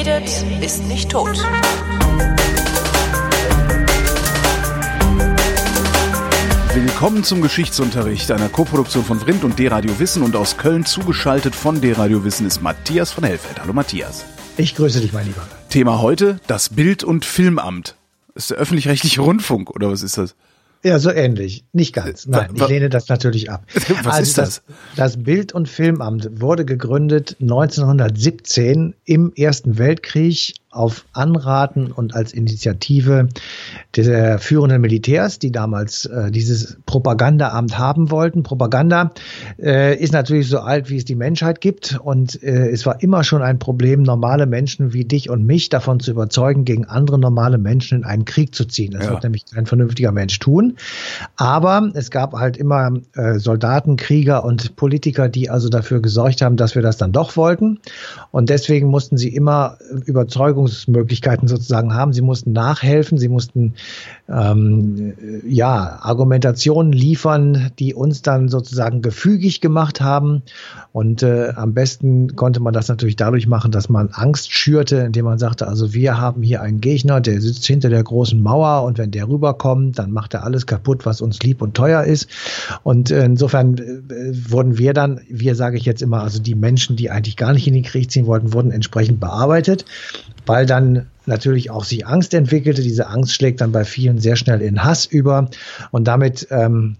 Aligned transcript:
redet, 0.00 0.62
ist 0.62 0.82
nicht 0.84 1.10
tot. 1.10 1.36
Willkommen 6.72 7.22
zum 7.22 7.42
Geschichtsunterricht 7.42 8.30
einer 8.30 8.48
Koproduktion 8.48 9.04
von 9.04 9.20
Vrindt 9.20 9.44
und 9.44 9.58
D-Radio 9.58 9.98
Wissen 9.98 10.22
und 10.22 10.36
aus 10.36 10.56
Köln 10.56 10.86
zugeschaltet 10.86 11.54
von 11.54 11.82
D-Radio 11.82 12.24
Wissen 12.24 12.46
ist 12.46 12.62
Matthias 12.62 13.12
von 13.12 13.24
Hellfeld. 13.24 13.60
Hallo 13.60 13.74
Matthias. 13.74 14.24
Ich 14.56 14.74
grüße 14.74 15.00
dich, 15.00 15.12
mein 15.12 15.26
Lieber. 15.26 15.46
Thema 15.68 16.00
heute, 16.00 16.40
das 16.46 16.70
Bild- 16.70 17.04
und 17.04 17.26
Filmamt. 17.26 17.96
ist 18.34 18.50
der 18.50 18.56
öffentlich-rechtliche 18.56 19.20
Rundfunk 19.20 19.68
oder 19.68 19.90
was 19.90 20.02
ist 20.02 20.16
das? 20.16 20.34
Ja, 20.82 20.98
so 20.98 21.10
ähnlich. 21.10 21.64
Nicht 21.72 21.94
ganz. 21.94 22.26
Nein, 22.26 22.52
ich 22.54 22.66
lehne 22.66 22.88
das 22.88 23.08
natürlich 23.08 23.50
ab. 23.50 23.64
Was 23.74 24.06
also 24.06 24.22
ist 24.22 24.38
das? 24.38 24.62
das? 24.66 24.76
Das 24.96 25.22
Bild- 25.22 25.52
und 25.52 25.68
Filmamt 25.68 26.40
wurde 26.40 26.64
gegründet 26.64 27.36
1917 27.40 28.94
im 29.04 29.32
Ersten 29.34 29.76
Weltkrieg 29.76 30.54
auf 30.70 31.04
Anraten 31.12 31.90
und 31.90 32.14
als 32.14 32.32
Initiative 32.32 33.28
der 33.96 34.38
führenden 34.38 34.80
Militärs, 34.80 35.38
die 35.38 35.50
damals 35.50 36.04
äh, 36.04 36.30
dieses 36.30 36.78
Propagandaamt 36.86 37.76
haben 37.76 38.10
wollten. 38.10 38.44
Propaganda 38.44 39.12
äh, 39.60 39.96
ist 39.96 40.12
natürlich 40.12 40.48
so 40.48 40.60
alt, 40.60 40.88
wie 40.88 40.96
es 40.96 41.04
die 41.04 41.16
Menschheit 41.16 41.60
gibt 41.60 41.98
und 42.02 42.40
äh, 42.42 42.68
es 42.70 42.86
war 42.86 43.02
immer 43.02 43.24
schon 43.24 43.42
ein 43.42 43.58
Problem, 43.58 44.02
normale 44.02 44.46
Menschen 44.46 44.92
wie 44.92 45.04
dich 45.04 45.28
und 45.28 45.44
mich 45.44 45.70
davon 45.70 45.98
zu 45.98 46.12
überzeugen, 46.12 46.64
gegen 46.64 46.84
andere 46.84 47.18
normale 47.18 47.58
Menschen 47.58 47.98
in 47.98 48.04
einen 48.04 48.24
Krieg 48.24 48.54
zu 48.54 48.64
ziehen. 48.64 48.92
Das 48.92 49.06
ja. 49.06 49.10
wird 49.10 49.24
nämlich 49.24 49.46
kein 49.46 49.66
vernünftiger 49.66 50.12
Mensch 50.12 50.38
tun. 50.38 50.76
Aber 51.36 51.90
es 51.94 52.10
gab 52.10 52.34
halt 52.34 52.56
immer 52.56 52.92
äh, 53.14 53.38
Soldaten, 53.38 53.96
Krieger 53.96 54.44
und 54.44 54.76
Politiker, 54.76 55.28
die 55.28 55.50
also 55.50 55.68
dafür 55.68 56.00
gesorgt 56.00 56.42
haben, 56.42 56.56
dass 56.56 56.74
wir 56.74 56.82
das 56.82 56.96
dann 56.96 57.12
doch 57.12 57.36
wollten. 57.36 57.80
Und 58.30 58.50
deswegen 58.50 58.88
mussten 58.88 59.16
sie 59.16 59.34
immer 59.34 59.78
Überzeugung 60.06 60.59
Überzeugungsmöglichkeiten 60.60 61.48
sozusagen 61.48 61.94
haben. 61.94 62.12
Sie 62.12 62.22
mussten 62.22 62.52
nachhelfen, 62.52 63.18
sie 63.18 63.28
mussten 63.28 63.74
ähm, 64.28 65.14
ja 65.46 65.98
Argumentationen 66.02 66.92
liefern, 66.92 67.70
die 67.78 67.94
uns 67.94 68.22
dann 68.22 68.48
sozusagen 68.48 69.02
gefügig 69.02 69.60
gemacht 69.60 70.00
haben. 70.00 70.42
Und 70.92 71.22
äh, 71.22 71.52
am 71.56 71.74
besten 71.74 72.36
konnte 72.36 72.60
man 72.60 72.72
das 72.72 72.88
natürlich 72.88 73.16
dadurch 73.16 73.46
machen, 73.46 73.70
dass 73.70 73.88
man 73.88 74.10
Angst 74.12 74.52
schürte, 74.52 74.96
indem 74.96 75.24
man 75.24 75.38
sagte, 75.38 75.66
also 75.66 75.94
wir 75.94 76.20
haben 76.20 76.42
hier 76.42 76.62
einen 76.62 76.80
Gegner, 76.80 77.20
der 77.20 77.40
sitzt 77.40 77.66
hinter 77.66 77.88
der 77.88 78.02
großen 78.02 78.40
Mauer 78.40 78.84
und 78.84 78.98
wenn 78.98 79.10
der 79.10 79.28
rüberkommt, 79.28 79.98
dann 79.98 80.12
macht 80.12 80.34
er 80.34 80.44
alles 80.44 80.66
kaputt, 80.66 81.06
was 81.06 81.20
uns 81.20 81.40
lieb 81.42 81.62
und 81.62 81.74
teuer 81.74 82.04
ist. 82.04 82.28
Und 82.82 83.10
äh, 83.10 83.24
insofern 83.24 83.76
äh, 83.78 84.50
wurden 84.50 84.78
wir 84.78 84.92
dann, 84.92 85.20
wir 85.28 85.54
sage 85.54 85.76
ich 85.76 85.84
jetzt 85.84 86.02
immer, 86.02 86.22
also 86.22 86.40
die 86.40 86.54
Menschen, 86.54 86.96
die 86.96 87.10
eigentlich 87.10 87.36
gar 87.36 87.52
nicht 87.52 87.66
in 87.66 87.74
den 87.74 87.82
Krieg 87.82 88.10
ziehen 88.10 88.26
wollten, 88.26 88.52
wurden 88.52 88.70
entsprechend 88.70 89.20
bearbeitet 89.20 89.84
weil 90.50 90.66
dann 90.66 91.06
natürlich 91.26 91.70
auch 91.70 91.84
sich 91.84 92.08
Angst 92.08 92.34
entwickelte. 92.34 92.82
Diese 92.82 93.06
Angst 93.06 93.32
schlägt 93.32 93.60
dann 93.60 93.70
bei 93.70 93.84
vielen 93.84 94.18
sehr 94.18 94.34
schnell 94.34 94.60
in 94.60 94.82
Hass 94.82 95.06
über 95.06 95.48
und 95.92 96.08
damit 96.08 96.48
ähm, 96.50 96.96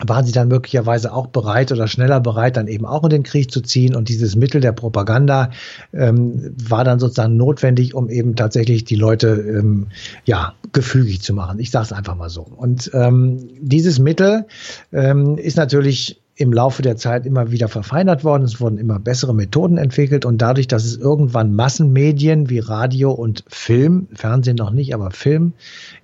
waren 0.00 0.24
sie 0.24 0.32
dann 0.32 0.48
möglicherweise 0.48 1.12
auch 1.12 1.26
bereit 1.26 1.70
oder 1.70 1.86
schneller 1.86 2.18
bereit, 2.18 2.56
dann 2.56 2.66
eben 2.66 2.86
auch 2.86 3.04
in 3.04 3.10
den 3.10 3.24
Krieg 3.24 3.50
zu 3.50 3.60
ziehen. 3.60 3.94
Und 3.94 4.08
dieses 4.08 4.36
Mittel 4.36 4.62
der 4.62 4.72
Propaganda 4.72 5.50
ähm, 5.92 6.54
war 6.66 6.82
dann 6.82 6.98
sozusagen 6.98 7.36
notwendig, 7.36 7.94
um 7.94 8.08
eben 8.08 8.36
tatsächlich 8.36 8.84
die 8.84 8.96
Leute 8.96 9.28
ähm, 9.28 9.88
ja 10.24 10.54
gefügig 10.72 11.20
zu 11.20 11.34
machen. 11.34 11.58
Ich 11.58 11.70
sage 11.70 11.84
es 11.84 11.92
einfach 11.92 12.16
mal 12.16 12.30
so. 12.30 12.40
Und 12.40 12.90
ähm, 12.94 13.50
dieses 13.60 13.98
Mittel 13.98 14.46
ähm, 14.92 15.36
ist 15.36 15.58
natürlich 15.58 16.21
im 16.34 16.52
Laufe 16.52 16.82
der 16.82 16.96
Zeit 16.96 17.26
immer 17.26 17.50
wieder 17.50 17.68
verfeinert 17.68 18.24
worden. 18.24 18.44
Es 18.44 18.60
wurden 18.60 18.78
immer 18.78 18.98
bessere 18.98 19.34
Methoden 19.34 19.76
entwickelt 19.76 20.24
und 20.24 20.38
dadurch, 20.40 20.66
dass 20.66 20.84
es 20.84 20.96
irgendwann 20.96 21.54
Massenmedien 21.54 22.48
wie 22.48 22.58
Radio 22.58 23.12
und 23.12 23.44
Film, 23.48 24.08
Fernsehen 24.14 24.56
noch 24.56 24.70
nicht, 24.70 24.94
aber 24.94 25.10
Film 25.10 25.52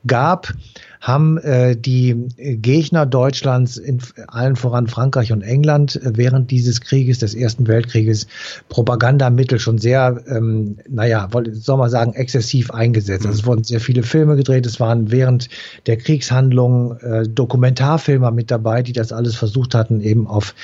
gab, 0.07 0.53
haben 1.01 1.39
äh, 1.39 1.77
die 1.77 2.29
Gegner 2.37 3.07
Deutschlands, 3.07 3.77
in 3.77 4.01
allen 4.27 4.57
voran 4.57 4.89
Frankreich 4.89 5.33
und 5.33 5.43
England, 5.43 5.97
äh, 5.97 6.13
während 6.17 6.51
dieses 6.51 6.81
Krieges, 6.81 7.19
des 7.19 7.35
Ersten 7.35 7.69
Weltkrieges, 7.69 8.27
Propagandamittel 8.69 9.59
schon 9.59 9.79
sehr, 9.79 10.23
ähm, 10.27 10.79
naja, 10.89 11.29
soll 11.53 11.79
man 11.79 11.91
sagen, 11.91 12.15
exzessiv 12.15 12.71
eingesetzt. 12.73 13.27
Also 13.27 13.39
es 13.39 13.47
wurden 13.47 13.65
sehr 13.65 13.81
viele 13.81 14.03
Filme 14.03 14.37
gedreht, 14.37 14.67
es 14.67 14.81
waren 14.81 15.11
während 15.11 15.49
der 15.87 15.97
Kriegshandlungen 15.99 16.99
äh, 17.01 17.29
Dokumentarfilmer 17.29 18.33
mit 18.33 18.51
dabei, 18.51 18.83
die 18.83 18.93
das 18.93 19.13
alles 19.13 19.37
versucht 19.37 19.75
hatten, 19.75 20.01
eben 20.01 20.18
auf 20.27 20.55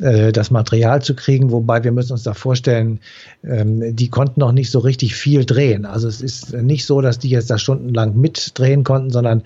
äh, 0.00 0.32
das 0.32 0.50
Material 0.50 1.02
zu 1.02 1.14
kriegen, 1.14 1.50
wobei 1.50 1.84
wir 1.84 1.92
müssen 1.92 2.12
uns 2.12 2.22
da 2.22 2.34
vorstellen, 2.34 3.00
ähm, 3.42 3.96
die 3.96 4.08
konnten 4.08 4.40
noch 4.40 4.52
nicht 4.52 4.70
so 4.70 4.78
richtig 4.78 5.14
viel 5.14 5.44
drehen. 5.44 5.86
Also 5.86 6.08
es 6.08 6.20
ist 6.20 6.52
nicht 6.52 6.86
so, 6.86 7.00
dass 7.00 7.18
die 7.18 7.30
jetzt 7.30 7.50
da 7.50 7.58
stundenlang 7.58 8.16
mitdrehen 8.16 8.84
konnten, 8.84 9.10
sondern 9.10 9.42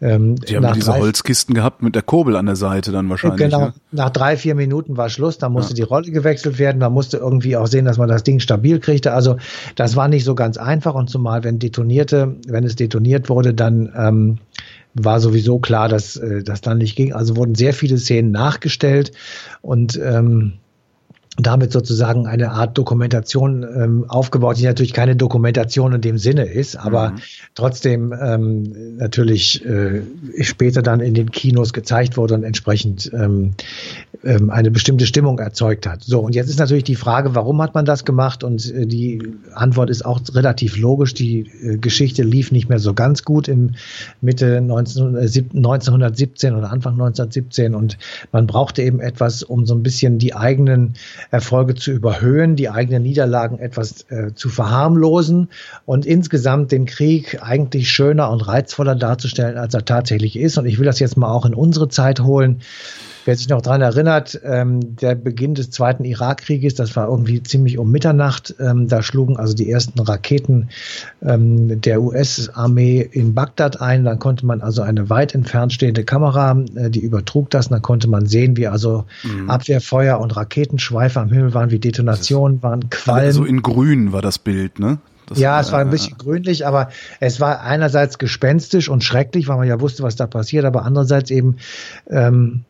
ähm, 0.00 0.36
die 0.36 0.56
haben 0.56 0.72
diese 0.74 0.90
drei, 0.90 1.00
Holzkisten 1.00 1.54
gehabt 1.54 1.82
mit 1.82 1.94
der 1.94 2.02
Kurbel 2.02 2.36
an 2.36 2.46
der 2.46 2.56
Seite 2.56 2.92
dann 2.92 3.08
wahrscheinlich. 3.08 3.38
Genau, 3.38 3.60
ja? 3.60 3.74
nach 3.92 4.10
drei, 4.10 4.36
vier 4.36 4.54
Minuten 4.54 4.96
war 4.96 5.08
Schluss, 5.08 5.38
da 5.38 5.48
musste 5.48 5.72
ja. 5.72 5.76
die 5.76 5.82
Rolle 5.82 6.10
gewechselt 6.10 6.58
werden, 6.58 6.80
da 6.80 6.90
musste 6.90 7.16
irgendwie 7.16 7.56
auch 7.56 7.66
sehen, 7.66 7.84
dass 7.84 7.98
man 7.98 8.08
das 8.08 8.22
Ding 8.22 8.40
stabil 8.40 8.78
kriegte. 8.78 9.12
Also 9.12 9.36
das 9.76 9.96
war 9.96 10.08
nicht 10.08 10.24
so 10.24 10.34
ganz 10.34 10.56
einfach 10.56 10.94
und 10.94 11.10
zumal 11.10 11.44
wenn 11.44 11.58
detonierte, 11.58 12.36
wenn 12.46 12.64
es 12.64 12.76
detoniert 12.76 13.28
wurde, 13.28 13.54
dann 13.54 13.92
ähm, 13.96 14.38
war 14.94 15.20
sowieso 15.20 15.58
klar, 15.58 15.88
dass 15.88 16.16
äh, 16.16 16.42
das 16.42 16.60
dann 16.60 16.78
nicht 16.78 16.96
ging. 16.96 17.12
Also 17.12 17.36
wurden 17.36 17.54
sehr 17.54 17.72
viele 17.72 17.98
Szenen 17.98 18.30
nachgestellt 18.30 19.12
und 19.62 19.98
ähm, 20.02 20.54
damit 21.40 21.72
sozusagen 21.72 22.26
eine 22.26 22.50
Art 22.50 22.76
Dokumentation 22.76 23.62
ähm, 23.62 24.04
aufgebaut, 24.08 24.58
die 24.58 24.64
natürlich 24.64 24.92
keine 24.92 25.14
Dokumentation 25.14 25.92
in 25.92 26.00
dem 26.00 26.18
Sinne 26.18 26.44
ist, 26.44 26.76
aber 26.76 27.10
mhm. 27.10 27.18
trotzdem 27.54 28.12
ähm, 28.20 28.96
natürlich 28.96 29.64
äh, 29.64 30.02
später 30.40 30.82
dann 30.82 31.00
in 31.00 31.14
den 31.14 31.30
Kinos 31.30 31.72
gezeigt 31.72 32.16
wurde 32.16 32.34
und 32.34 32.42
entsprechend 32.42 33.10
ähm, 33.14 33.54
ähm, 34.24 34.50
eine 34.50 34.72
bestimmte 34.72 35.06
Stimmung 35.06 35.38
erzeugt 35.38 35.86
hat. 35.86 36.02
So, 36.02 36.20
und 36.20 36.34
jetzt 36.34 36.48
ist 36.48 36.58
natürlich 36.58 36.84
die 36.84 36.96
Frage, 36.96 37.36
warum 37.36 37.62
hat 37.62 37.74
man 37.74 37.84
das 37.84 38.04
gemacht? 38.04 38.42
Und 38.42 38.72
äh, 38.74 38.86
die 38.86 39.22
Antwort 39.54 39.90
ist 39.90 40.04
auch 40.04 40.20
relativ 40.32 40.76
logisch. 40.76 41.14
Die 41.14 41.46
äh, 41.62 41.78
Geschichte 41.78 42.24
lief 42.24 42.50
nicht 42.50 42.68
mehr 42.68 42.80
so 42.80 42.94
ganz 42.94 43.22
gut 43.22 43.46
im 43.46 43.74
Mitte 44.20 44.60
19, 44.60 45.14
äh, 45.14 45.18
1917 45.54 46.54
oder 46.54 46.72
Anfang 46.72 46.94
1917 46.94 47.76
und 47.76 47.96
man 48.32 48.48
brauchte 48.48 48.82
eben 48.82 48.98
etwas, 48.98 49.44
um 49.44 49.66
so 49.66 49.74
ein 49.74 49.84
bisschen 49.84 50.18
die 50.18 50.34
eigenen 50.34 50.94
Erfolge 51.30 51.74
zu 51.74 51.90
überhöhen, 51.90 52.56
die 52.56 52.70
eigenen 52.70 53.02
Niederlagen 53.02 53.58
etwas 53.58 54.06
äh, 54.10 54.32
zu 54.34 54.48
verharmlosen 54.48 55.48
und 55.84 56.06
insgesamt 56.06 56.72
den 56.72 56.86
Krieg 56.86 57.42
eigentlich 57.42 57.90
schöner 57.90 58.30
und 58.30 58.40
reizvoller 58.40 58.94
darzustellen, 58.94 59.58
als 59.58 59.74
er 59.74 59.84
tatsächlich 59.84 60.36
ist. 60.38 60.56
Und 60.58 60.66
ich 60.66 60.78
will 60.78 60.86
das 60.86 61.00
jetzt 61.00 61.16
mal 61.16 61.30
auch 61.30 61.44
in 61.44 61.54
unsere 61.54 61.88
Zeit 61.88 62.20
holen. 62.20 62.60
Wer 63.28 63.36
sich 63.36 63.50
noch 63.50 63.60
dran 63.60 63.82
erinnert, 63.82 64.40
ähm, 64.42 64.96
der 64.96 65.14
Beginn 65.14 65.54
des 65.54 65.68
Zweiten 65.70 66.02
Irakkrieges, 66.02 66.76
das 66.76 66.96
war 66.96 67.08
irgendwie 67.08 67.42
ziemlich 67.42 67.76
um 67.76 67.90
Mitternacht. 67.90 68.54
Ähm, 68.58 68.88
da 68.88 69.02
schlugen 69.02 69.36
also 69.36 69.52
die 69.52 69.70
ersten 69.70 70.00
Raketen 70.00 70.70
ähm, 71.20 71.78
der 71.78 72.00
US-Armee 72.00 73.06
in 73.12 73.34
Bagdad 73.34 73.82
ein. 73.82 74.04
Dann 74.04 74.18
konnte 74.18 74.46
man 74.46 74.62
also 74.62 74.80
eine 74.80 75.10
weit 75.10 75.34
entfernt 75.34 75.74
stehende 75.74 76.04
Kamera, 76.04 76.58
äh, 76.74 76.88
die 76.88 77.00
übertrug 77.00 77.50
das. 77.50 77.66
Und 77.66 77.72
dann 77.72 77.82
konnte 77.82 78.08
man 78.08 78.24
sehen, 78.24 78.56
wie 78.56 78.66
also 78.66 79.04
mhm. 79.22 79.50
Abwehrfeuer 79.50 80.18
und 80.20 80.34
Raketenschweife 80.34 81.20
am 81.20 81.28
Himmel 81.28 81.52
waren, 81.52 81.70
wie 81.70 81.78
Detonationen 81.78 82.62
waren, 82.62 82.88
Quallen. 82.88 83.26
Also 83.26 83.44
in 83.44 83.60
grün 83.60 84.14
war 84.14 84.22
das 84.22 84.38
Bild, 84.38 84.78
ne? 84.78 85.00
Das 85.26 85.38
ja, 85.38 85.50
war, 85.50 85.60
es 85.60 85.72
war 85.72 85.80
ein 85.80 85.90
bisschen 85.90 86.16
grünlich, 86.16 86.66
aber 86.66 86.88
es 87.20 87.40
war 87.40 87.60
einerseits 87.60 88.16
gespenstisch 88.16 88.88
und 88.88 89.04
schrecklich, 89.04 89.48
weil 89.48 89.58
man 89.58 89.68
ja 89.68 89.82
wusste, 89.82 90.02
was 90.02 90.16
da 90.16 90.26
passiert, 90.26 90.64
aber 90.64 90.86
andererseits 90.86 91.30
eben 91.30 91.56
ähm, 92.08 92.64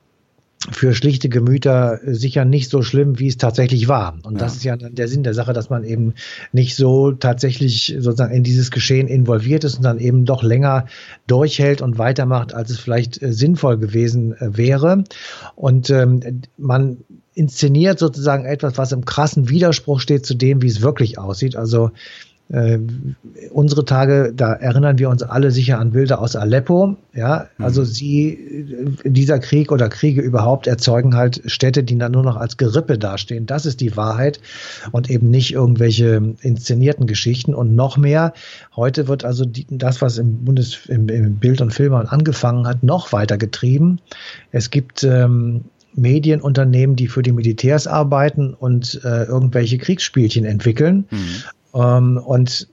für 0.73 0.93
schlichte 0.95 1.29
Gemüter 1.29 2.01
sicher 2.05 2.45
nicht 2.45 2.69
so 2.71 2.83
schlimm, 2.83 3.19
wie 3.19 3.29
es 3.29 3.37
tatsächlich 3.37 3.87
war. 3.87 4.19
Und 4.25 4.35
ja. 4.35 4.39
das 4.41 4.57
ist 4.57 4.65
ja 4.65 4.77
der 4.77 5.07
Sinn 5.07 5.23
der 5.23 5.35
Sache, 5.35 5.53
dass 5.53 5.71
man 5.71 5.85
eben 5.85 6.15
nicht 6.53 6.75
so 6.75 7.13
tatsächlich 7.13 7.97
sozusagen 7.99 8.35
in 8.35 8.43
dieses 8.43 8.71
Geschehen 8.71 9.07
involviert 9.07 9.63
ist 9.63 9.77
und 9.77 9.85
dann 9.85 10.01
eben 10.01 10.25
doch 10.25 10.43
länger 10.43 10.87
durchhält 11.29 11.81
und 11.81 11.99
weitermacht, 11.99 12.55
als 12.55 12.71
es 12.71 12.81
vielleicht 12.81 13.23
äh, 13.23 13.33
sinnvoll 13.33 13.79
gewesen 13.79 14.33
äh, 14.33 14.57
wäre. 14.57 15.05
Und 15.55 15.91
ähm, 15.91 16.43
man 16.57 16.99
inszeniert 17.35 18.01
sozusagen 18.01 18.45
etwas, 18.45 18.77
was 18.79 18.91
im 18.91 19.05
krassen 19.05 19.49
Widerspruch 19.49 20.01
steht 20.01 20.27
zu 20.27 20.35
dem, 20.35 20.61
wie 20.61 20.67
es 20.67 20.83
wirklich 20.83 21.19
aussieht. 21.19 21.55
Also 21.55 21.93
äh, 22.50 22.79
unsere 23.50 23.85
Tage, 23.85 24.33
da 24.35 24.55
erinnern 24.55 24.99
wir 24.99 25.11
uns 25.11 25.23
alle 25.23 25.50
sicher 25.50 25.79
an 25.79 25.91
Bilder 25.91 26.21
aus 26.21 26.35
Aleppo. 26.35 26.97
Ja, 27.15 27.49
also 27.59 27.83
mhm. 27.83 27.87
sie, 27.87 28.97
dieser 29.05 29.39
Krieg 29.39 29.71
oder 29.71 29.89
Kriege 29.89 30.23
überhaupt 30.23 30.67
erzeugen 30.67 31.15
halt 31.15 31.43
Städte, 31.47 31.83
die 31.83 31.99
dann 31.99 32.12
nur 32.12 32.23
noch 32.23 32.37
als 32.37 32.56
Gerippe 32.56 32.99
dastehen. 32.99 33.47
Das 33.47 33.67
ist 33.67 33.81
die 33.81 33.97
Wahrheit 33.97 34.41
und 34.93 35.11
eben 35.11 35.29
nicht 35.31 35.53
irgendwelche 35.53 36.35
inszenierten 36.41 37.06
Geschichten. 37.06 37.55
Und 37.55 37.75
noch 37.75 37.97
mehr, 37.97 38.33
heute 38.77 39.09
wird 39.09 39.25
also 39.25 39.45
die, 39.45 39.67
das, 39.71 40.00
was 40.00 40.17
im 40.17 40.45
Bundes, 40.45 40.87
im, 40.87 41.09
im 41.09 41.37
Bild 41.37 41.61
und 41.61 41.75
Film 41.75 41.93
angefangen 41.95 42.67
hat, 42.67 42.83
noch 42.83 43.12
weiter 43.12 43.37
getrieben. 43.37 44.00
Es 44.53 44.71
gibt 44.71 45.05
ähm, 45.05 45.65
Medienunternehmen, 45.95 46.97
die 46.97 47.09
für 47.09 47.23
die 47.23 47.33
Militärs 47.33 47.87
arbeiten 47.87 48.55
und 48.55 49.00
äh, 49.05 49.25
irgendwelche 49.25 49.79
Kriegsspielchen 49.79 50.45
entwickeln. 50.45 51.06
Mhm. 51.11 51.43
Ähm, 51.75 52.19
und 52.19 52.69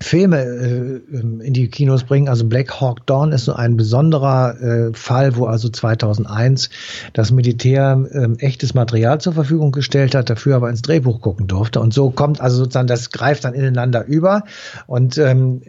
Filme 0.00 0.40
äh, 0.42 1.00
in 1.16 1.52
die 1.54 1.68
Kinos 1.68 2.04
bringen. 2.04 2.28
Also 2.28 2.46
Black 2.46 2.80
Hawk 2.80 3.06
Dawn 3.06 3.32
ist 3.32 3.44
so 3.44 3.52
ein 3.54 3.76
besonderer 3.76 4.60
äh, 4.60 4.92
Fall, 4.92 5.36
wo 5.36 5.46
also 5.46 5.68
2001 5.68 6.70
das 7.12 7.30
Militär 7.30 8.04
äh, 8.10 8.44
echtes 8.44 8.74
Material 8.74 9.20
zur 9.20 9.34
Verfügung 9.34 9.72
gestellt 9.72 10.14
hat, 10.14 10.30
dafür 10.30 10.56
aber 10.56 10.68
ins 10.68 10.82
Drehbuch 10.82 11.20
gucken 11.20 11.46
durfte. 11.46 11.80
Und 11.80 11.94
so 11.94 12.10
kommt 12.10 12.40
also 12.40 12.58
sozusagen, 12.58 12.88
das 12.88 13.10
greift 13.10 13.44
dann 13.44 13.54
ineinander 13.54 14.04
über. 14.04 14.42
Und 14.86 15.16
ähm, 15.16 15.62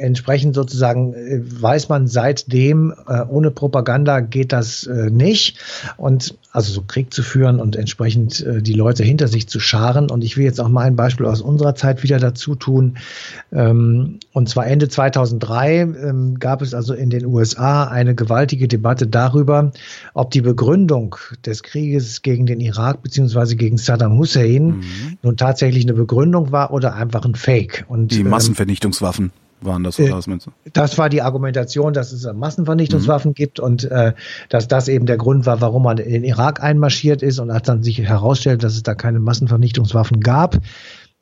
entsprechend 0.00 0.54
sozusagen 0.54 1.14
äh, 1.14 1.40
weiß 1.42 1.88
man 1.88 2.06
seitdem, 2.06 2.94
äh, 3.06 3.22
ohne 3.28 3.50
Propaganda 3.50 4.20
geht 4.20 4.52
das 4.52 4.86
äh, 4.86 5.10
nicht. 5.10 5.58
Und 5.96 6.34
also 6.52 6.72
so 6.72 6.82
Krieg 6.82 7.14
zu 7.14 7.22
führen 7.22 7.60
und 7.60 7.76
entsprechend 7.76 8.44
die 8.44 8.72
Leute 8.72 9.04
hinter 9.04 9.28
sich 9.28 9.48
zu 9.48 9.60
scharen. 9.60 10.10
Und 10.10 10.24
ich 10.24 10.36
will 10.36 10.44
jetzt 10.44 10.60
auch 10.60 10.68
mal 10.68 10.82
ein 10.82 10.96
Beispiel 10.96 11.26
aus 11.26 11.40
unserer 11.40 11.76
Zeit 11.76 12.02
wieder 12.02 12.18
dazu 12.18 12.56
tun. 12.56 12.96
Ähm, 13.52 14.18
und 14.32 14.48
zwar 14.48 14.66
Ende 14.66 14.88
2003 14.88 15.80
ähm, 15.80 16.38
gab 16.40 16.60
es 16.62 16.74
also 16.74 16.92
in 16.92 17.08
den 17.08 17.24
USA 17.24 17.84
eine 17.84 18.16
gewaltige 18.16 18.66
Debatte 18.66 19.06
darüber, 19.06 19.70
ob 20.12 20.32
die 20.32 20.40
Begründung 20.40 21.14
des 21.46 21.62
Krieges 21.62 22.22
gegen 22.22 22.46
den 22.46 22.58
Irak 22.58 23.02
beziehungsweise 23.02 23.54
gegen 23.54 23.78
Saddam 23.78 24.18
Hussein 24.18 24.66
mhm. 24.66 25.18
nun 25.22 25.36
tatsächlich 25.36 25.84
eine 25.84 25.94
Begründung 25.94 26.50
war 26.50 26.72
oder 26.72 26.94
einfach 26.94 27.24
ein 27.24 27.36
Fake. 27.36 27.84
Und, 27.88 28.10
die 28.10 28.20
ähm, 28.20 28.28
Massenvernichtungswaffen 28.28 29.30
waren 29.62 29.84
das, 29.84 29.98
oder 29.98 30.16
was 30.16 30.26
meinst 30.26 30.46
du? 30.46 30.50
Das 30.72 30.98
war 30.98 31.08
die 31.08 31.22
Argumentation, 31.22 31.92
dass 31.92 32.12
es 32.12 32.30
Massenvernichtungswaffen 32.32 33.30
mhm. 33.30 33.34
gibt 33.34 33.60
und 33.60 33.84
äh, 33.84 34.14
dass 34.48 34.68
das 34.68 34.88
eben 34.88 35.06
der 35.06 35.16
Grund 35.16 35.46
war, 35.46 35.60
warum 35.60 35.82
man 35.82 35.98
in 35.98 36.12
den 36.12 36.24
Irak 36.24 36.62
einmarschiert 36.62 37.22
ist 37.22 37.38
und 37.38 37.50
als 37.50 37.66
dann 37.66 37.82
sich 37.82 37.98
herausstellt, 37.98 38.62
dass 38.62 38.74
es 38.74 38.82
da 38.82 38.94
keine 38.94 39.20
Massenvernichtungswaffen 39.20 40.20
gab, 40.20 40.58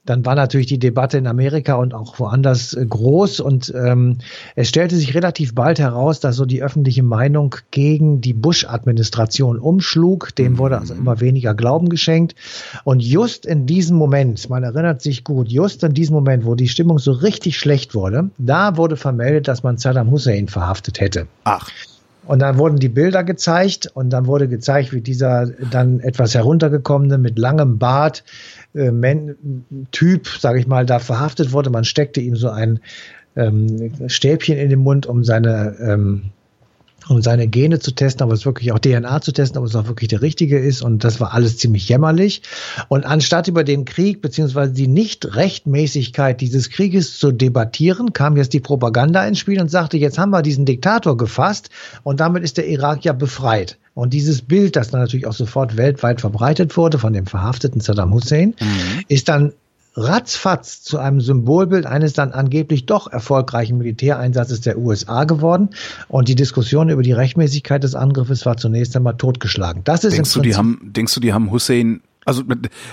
dann 0.09 0.25
war 0.25 0.35
natürlich 0.35 0.67
die 0.67 0.79
Debatte 0.79 1.19
in 1.19 1.27
Amerika 1.27 1.75
und 1.75 1.95
auch 1.95 2.19
woanders 2.19 2.75
äh, 2.75 2.85
groß 2.87 3.41
und 3.41 3.73
ähm, 3.77 4.19
es 4.57 4.69
stellte 4.69 4.97
sich 4.97 5.15
relativ 5.15 5.55
bald 5.55 5.79
heraus, 5.79 6.21
dass 6.21 6.37
so 6.37 6.47
die 6.47 6.63
öffentliche 6.63 7.03
Meinung 7.03 7.57
gegen 7.71 8.21
die 8.21 8.33
Bush-Administration 8.33 9.59
umschlug. 9.59 10.35
Dem 10.37 10.59
wurde 10.59 10.79
also 10.79 10.95
immer 10.95 11.21
weniger 11.21 11.55
Glauben 11.55 11.89
geschenkt. 11.89 12.35
Und 12.85 13.01
just 13.01 13.47
in 13.47 13.67
diesem 13.67 13.97
Moment, 13.97 14.49
man 14.49 14.63
erinnert 14.63 15.03
sich 15.03 15.25
gut, 15.25 15.49
just 15.49 15.85
in 15.85 15.95
diesem 15.95 16.15
Moment, 16.15 16.45
wo 16.45 16.55
die 16.55 16.69
Stimmung 16.69 16.99
so 16.99 17.13
richtig 17.13 17.59
schlecht 17.59 17.95
wurde, 17.95 18.31
da 18.39 18.77
wurde 18.77 18.97
vermeldet, 18.97 19.49
dass 19.49 19.63
man 19.63 19.77
Saddam 19.77 20.11
Hussein 20.11 20.49
verhaftet 20.49 21.01
hätte. 21.01 21.27
Ach. 21.45 21.69
Und 22.29 22.41
dann 22.41 22.59
wurden 22.59 22.77
die 22.77 22.91
Bilder 22.91 23.25
gezeigt 23.25 23.91
und 23.95 24.11
dann 24.11 24.27
wurde 24.27 24.49
gezeigt, 24.49 24.93
wie 24.93 25.01
dieser 25.01 25.47
dann 25.47 26.01
etwas 26.01 26.35
heruntergekommene 26.35 27.17
mit 27.17 27.39
langem 27.39 27.79
Bart 27.79 28.23
äh, 28.75 28.93
Typ, 29.93 30.29
sage 30.29 30.61
ich 30.61 30.67
mal, 30.67 30.85
da 30.85 30.99
verhaftet 30.99 31.53
wurde. 31.53 31.71
Man 31.71 31.85
steckte 31.85 32.21
ihm 32.21 32.37
so 32.37 32.51
ein 32.51 32.81
ähm, 33.35 33.93
Stäbchen 34.09 34.59
in 34.59 34.69
den 34.69 34.81
Mund, 34.81 35.07
um 35.07 35.25
seine 35.25 35.75
ähm, 35.81 36.25
um 37.09 37.23
seine 37.23 37.49
Gene 37.49 37.79
zu 37.79 37.93
testen, 37.93 38.23
aber 38.23 38.35
es 38.35 38.45
wirklich 38.45 38.73
auch 38.73 38.79
DNA 38.79 39.21
zu 39.21 39.33
testen, 39.33 39.59
ob 39.59 39.67
es 39.67 39.75
auch 39.75 39.87
wirklich 39.87 40.09
der 40.09 40.23
richtige 40.23 40.59
ist. 40.59 40.83
Und 40.83 41.05
das 41.05 41.21
war 41.21 41.33
alles 41.33 41.59
ziemlich 41.59 41.89
jämmerlich. 41.89 42.43
Und 42.89 43.05
anstatt 43.05 43.49
über 43.49 43.65
den 43.65 43.85
Krieg 43.85 44.21
beziehungsweise 44.21 44.73
die 44.73 44.89
Nichtrechtmäßigkeit 44.89 46.41
dieses 46.41 46.71
Krieges 46.71 47.19
zu 47.19 47.33
debattieren, 47.33 48.13
kam 48.13 48.37
jetzt 48.37 48.53
die 48.53 48.61
Propaganda 48.61 49.27
ins 49.27 49.39
Spiel 49.39 49.61
und 49.61 49.71
sagte, 49.71 49.97
jetzt 49.97 50.19
haben 50.19 50.31
wir 50.31 50.43
diesen 50.43 50.65
Diktator 50.65 51.17
gefasst 51.17 51.71
und 52.03 52.21
damit 52.21 52.45
ist 52.45 52.57
der 52.57 52.69
Irak 52.69 53.05
ja 53.05 53.13
befreit. 53.13 53.79
Und 53.95 54.13
dieses 54.13 54.43
Bild, 54.43 54.77
das 54.77 54.91
dann 54.91 55.01
natürlich 55.01 55.27
auch 55.27 55.33
sofort 55.33 55.77
weltweit 55.77 56.21
verbreitet 56.21 56.77
wurde 56.77 56.99
von 56.99 57.13
dem 57.13 57.27
verhafteten 57.27 57.81
Saddam 57.81 58.15
Hussein, 58.15 58.55
mhm. 58.61 59.03
ist 59.09 59.29
dann 59.29 59.53
ratzfatz 59.95 60.83
zu 60.83 60.99
einem 60.99 61.21
Symbolbild 61.21 61.87
eines 61.87 62.13
dann 62.13 62.33
angeblich 62.33 62.87
doch 62.87 63.11
erfolgreichen 63.11 63.79
Militäreinsatzes 63.79 64.61
der 64.61 64.79
USA 64.79 65.25
geworden. 65.25 65.71
Und 66.09 66.29
die 66.29 66.35
Diskussion 66.35 66.89
über 66.89 67.03
die 67.03 67.13
Rechtmäßigkeit 67.13 67.83
des 67.83 67.95
Angriffes 67.95 68.47
war 68.47 68.57
zunächst 68.57 68.97
einmal 68.97 69.17
totgeschlagen. 69.17 69.83
Das 69.85 70.05
ist 70.05 70.15
denkst 70.15 70.33
du, 70.33 70.41
die 70.41 70.57
haben, 70.57 70.79
denkst 70.83 71.15
du, 71.15 71.21
die 71.21 71.33
haben 71.33 71.51
Hussein 71.51 72.01
also 72.25 72.43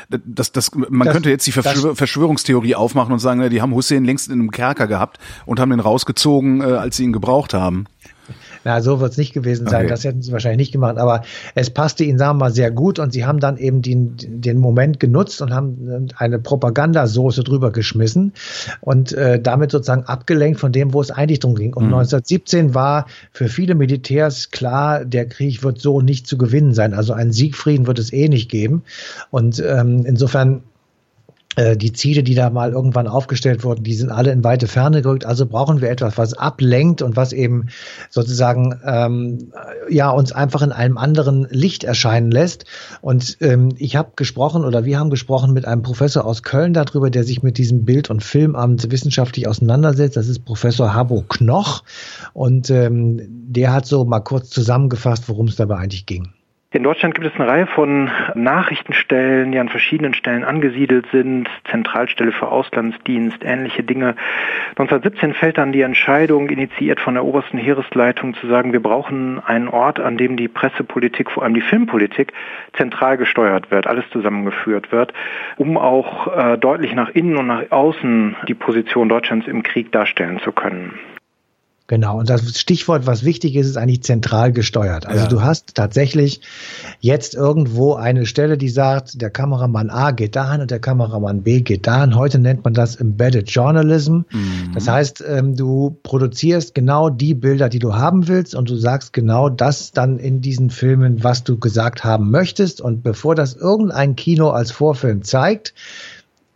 das, 0.09 0.53
das, 0.53 0.71
man 0.73 1.05
das, 1.07 1.13
könnte 1.13 1.29
jetzt 1.29 1.45
die 1.45 1.51
Verschwör 1.51 1.93
Verschwörungstheorie 1.93 2.75
aufmachen 2.75 3.11
und 3.11 3.19
sagen, 3.19 3.49
die 3.49 3.61
haben 3.61 3.73
Hussein 3.73 4.05
längst 4.05 4.27
in 4.27 4.33
einem 4.33 4.49
Kerker 4.49 4.87
gehabt 4.87 5.19
und 5.45 5.59
haben 5.59 5.71
den 5.71 5.81
rausgezogen, 5.81 6.61
äh, 6.61 6.63
als 6.63 6.95
sie 6.95 7.03
ihn 7.03 7.11
gebraucht 7.11 7.53
haben. 7.53 7.85
Na, 8.63 8.81
so 8.81 8.99
wird 8.99 9.11
es 9.11 9.17
nicht 9.17 9.33
gewesen 9.33 9.67
sein. 9.67 9.81
Okay. 9.81 9.89
Das 9.89 10.03
hätten 10.03 10.21
sie 10.21 10.31
wahrscheinlich 10.31 10.57
nicht 10.57 10.71
gemacht. 10.71 10.97
Aber 10.97 11.23
es 11.53 11.69
passte 11.69 12.03
ihnen, 12.03 12.17
sagen 12.17 12.37
wir 12.37 12.45
mal, 12.45 12.51
sehr 12.51 12.71
gut. 12.71 12.99
Und 12.99 13.13
sie 13.13 13.25
haben 13.25 13.39
dann 13.39 13.57
eben 13.57 13.81
den, 13.81 14.15
den 14.17 14.57
Moment 14.57 14.99
genutzt 14.99 15.41
und 15.41 15.53
haben 15.53 16.09
eine 16.17 16.39
Propagandasoße 16.39 17.43
drüber 17.43 17.71
geschmissen 17.71 18.33
und 18.81 19.13
äh, 19.13 19.39
damit 19.39 19.71
sozusagen 19.71 20.03
abgelenkt 20.03 20.59
von 20.59 20.71
dem, 20.71 20.93
wo 20.93 21.01
es 21.01 21.11
eigentlich 21.11 21.39
drum 21.39 21.55
ging. 21.55 21.73
Und 21.73 21.85
mhm. 21.85 21.93
1917 21.93 22.73
war 22.73 23.05
für 23.31 23.47
viele 23.47 23.75
Militärs 23.75 24.51
klar, 24.51 25.05
der 25.05 25.27
Krieg 25.27 25.63
wird 25.63 25.79
so 25.79 26.01
nicht 26.01 26.27
zu 26.27 26.37
gewinnen 26.37 26.73
sein. 26.73 26.93
Also 26.93 27.13
einen 27.13 27.31
Siegfrieden 27.31 27.87
wird 27.87 27.99
es 27.99 28.11
eh 28.11 28.29
nicht 28.29 28.49
geben. 28.49 28.83
Und 29.29 29.63
ähm, 29.65 30.03
insofern 30.05 30.63
die 31.77 31.93
Ziele, 31.93 32.23
die 32.23 32.35
da 32.35 32.49
mal 32.49 32.71
irgendwann 32.71 33.07
aufgestellt 33.07 33.63
wurden, 33.63 33.83
die 33.83 33.93
sind 33.93 34.11
alle 34.11 34.31
in 34.31 34.43
weite 34.43 34.67
Ferne 34.67 35.01
gerückt. 35.01 35.25
Also 35.25 35.45
brauchen 35.45 35.81
wir 35.81 35.89
etwas, 35.89 36.17
was 36.17 36.33
ablenkt 36.33 37.01
und 37.01 37.15
was 37.15 37.33
eben 37.33 37.67
sozusagen 38.09 38.79
ähm, 38.85 39.51
ja 39.89 40.09
uns 40.09 40.31
einfach 40.31 40.61
in 40.61 40.71
einem 40.71 40.97
anderen 40.97 41.47
Licht 41.49 41.83
erscheinen 41.83 42.31
lässt. 42.31 42.65
Und 43.01 43.37
ähm, 43.41 43.69
ich 43.77 43.95
habe 43.95 44.11
gesprochen 44.15 44.65
oder 44.65 44.85
wir 44.85 44.99
haben 44.99 45.09
gesprochen 45.09 45.53
mit 45.53 45.65
einem 45.65 45.81
Professor 45.81 46.25
aus 46.25 46.43
Köln 46.43 46.73
darüber, 46.73 47.09
der 47.09 47.23
sich 47.23 47.43
mit 47.43 47.57
diesem 47.57 47.85
Bild- 47.85 48.09
und 48.09 48.23
Filmamt 48.23 48.91
wissenschaftlich 48.91 49.47
auseinandersetzt. 49.47 50.17
Das 50.17 50.27
ist 50.27 50.45
Professor 50.45 50.93
Habo 50.93 51.23
Knoch 51.27 51.83
und 52.33 52.69
ähm, 52.69 53.21
der 53.29 53.71
hat 53.73 53.85
so 53.85 54.03
mal 54.05 54.19
kurz 54.19 54.49
zusammengefasst, 54.49 55.29
worum 55.29 55.47
es 55.47 55.55
dabei 55.55 55.77
eigentlich 55.77 56.05
ging. 56.05 56.34
In 56.75 56.83
Deutschland 56.83 57.15
gibt 57.15 57.25
es 57.25 57.39
eine 57.39 57.49
Reihe 57.49 57.67
von 57.67 58.11
Nachrichtenstellen, 58.33 59.53
die 59.53 59.59
an 59.59 59.69
verschiedenen 59.69 60.13
Stellen 60.13 60.43
angesiedelt 60.43 61.05
sind, 61.09 61.47
Zentralstelle 61.71 62.33
für 62.33 62.49
Auslandsdienst, 62.49 63.45
ähnliche 63.45 63.81
Dinge. 63.81 64.17
1917 64.71 65.35
fällt 65.35 65.57
dann 65.57 65.71
die 65.71 65.83
Entscheidung, 65.83 66.49
initiiert 66.49 66.99
von 66.99 67.13
der 67.13 67.23
obersten 67.23 67.57
Heeresleitung, 67.57 68.33
zu 68.33 68.47
sagen, 68.47 68.73
wir 68.73 68.83
brauchen 68.83 69.39
einen 69.39 69.69
Ort, 69.69 70.01
an 70.01 70.17
dem 70.17 70.35
die 70.35 70.49
Pressepolitik, 70.49 71.31
vor 71.31 71.43
allem 71.43 71.53
die 71.53 71.61
Filmpolitik, 71.61 72.33
zentral 72.73 73.15
gesteuert 73.15 73.71
wird, 73.71 73.87
alles 73.87 74.03
zusammengeführt 74.09 74.91
wird, 74.91 75.13
um 75.55 75.77
auch 75.77 76.27
äh, 76.35 76.57
deutlich 76.57 76.93
nach 76.93 77.07
innen 77.07 77.37
und 77.37 77.47
nach 77.47 77.71
außen 77.71 78.35
die 78.49 78.53
Position 78.53 79.07
Deutschlands 79.07 79.47
im 79.47 79.63
Krieg 79.63 79.93
darstellen 79.93 80.39
zu 80.39 80.51
können. 80.51 80.99
Genau, 81.87 82.17
und 82.17 82.31
das 82.31 82.59
Stichwort, 82.59 83.05
was 83.05 83.23
wichtig 83.23 83.55
ist, 83.55 83.67
ist 83.67 83.77
eigentlich 83.77 84.01
zentral 84.01 84.51
gesteuert. 84.51 85.05
Also 85.05 85.23
ja. 85.23 85.27
du 85.27 85.43
hast 85.43 85.75
tatsächlich 85.75 86.41
jetzt 86.99 87.35
irgendwo 87.35 87.93
eine 87.93 88.25
Stelle, 88.25 88.57
die 88.57 88.69
sagt, 88.69 89.21
der 89.21 89.29
Kameramann 89.29 89.91
A 89.91 90.09
geht 90.09 90.35
dahin 90.35 90.61
und 90.61 90.71
der 90.71 90.79
Kameramann 90.79 91.43
B 91.43 91.61
geht 91.61 91.85
dahin. 91.85 92.15
Heute 92.15 92.39
nennt 92.39 92.63
man 92.63 92.73
das 92.73 92.95
Embedded 92.95 93.51
Journalism. 93.51 94.21
Mhm. 94.31 94.71
Das 94.73 94.87
heißt, 94.87 95.23
ähm, 95.27 95.55
du 95.55 95.95
produzierst 96.01 96.73
genau 96.73 97.11
die 97.11 97.35
Bilder, 97.35 97.69
die 97.69 97.79
du 97.79 97.93
haben 97.93 98.27
willst 98.27 98.55
und 98.55 98.67
du 98.67 98.75
sagst 98.77 99.13
genau 99.13 99.49
das 99.49 99.91
dann 99.91 100.17
in 100.17 100.41
diesen 100.41 100.71
Filmen, 100.71 101.23
was 101.23 101.43
du 101.43 101.59
gesagt 101.59 102.03
haben 102.03 102.31
möchtest. 102.31 102.81
Und 102.81 103.03
bevor 103.03 103.35
das 103.35 103.55
irgendein 103.55 104.15
Kino 104.15 104.49
als 104.49 104.71
Vorfilm 104.71 105.21
zeigt, 105.23 105.75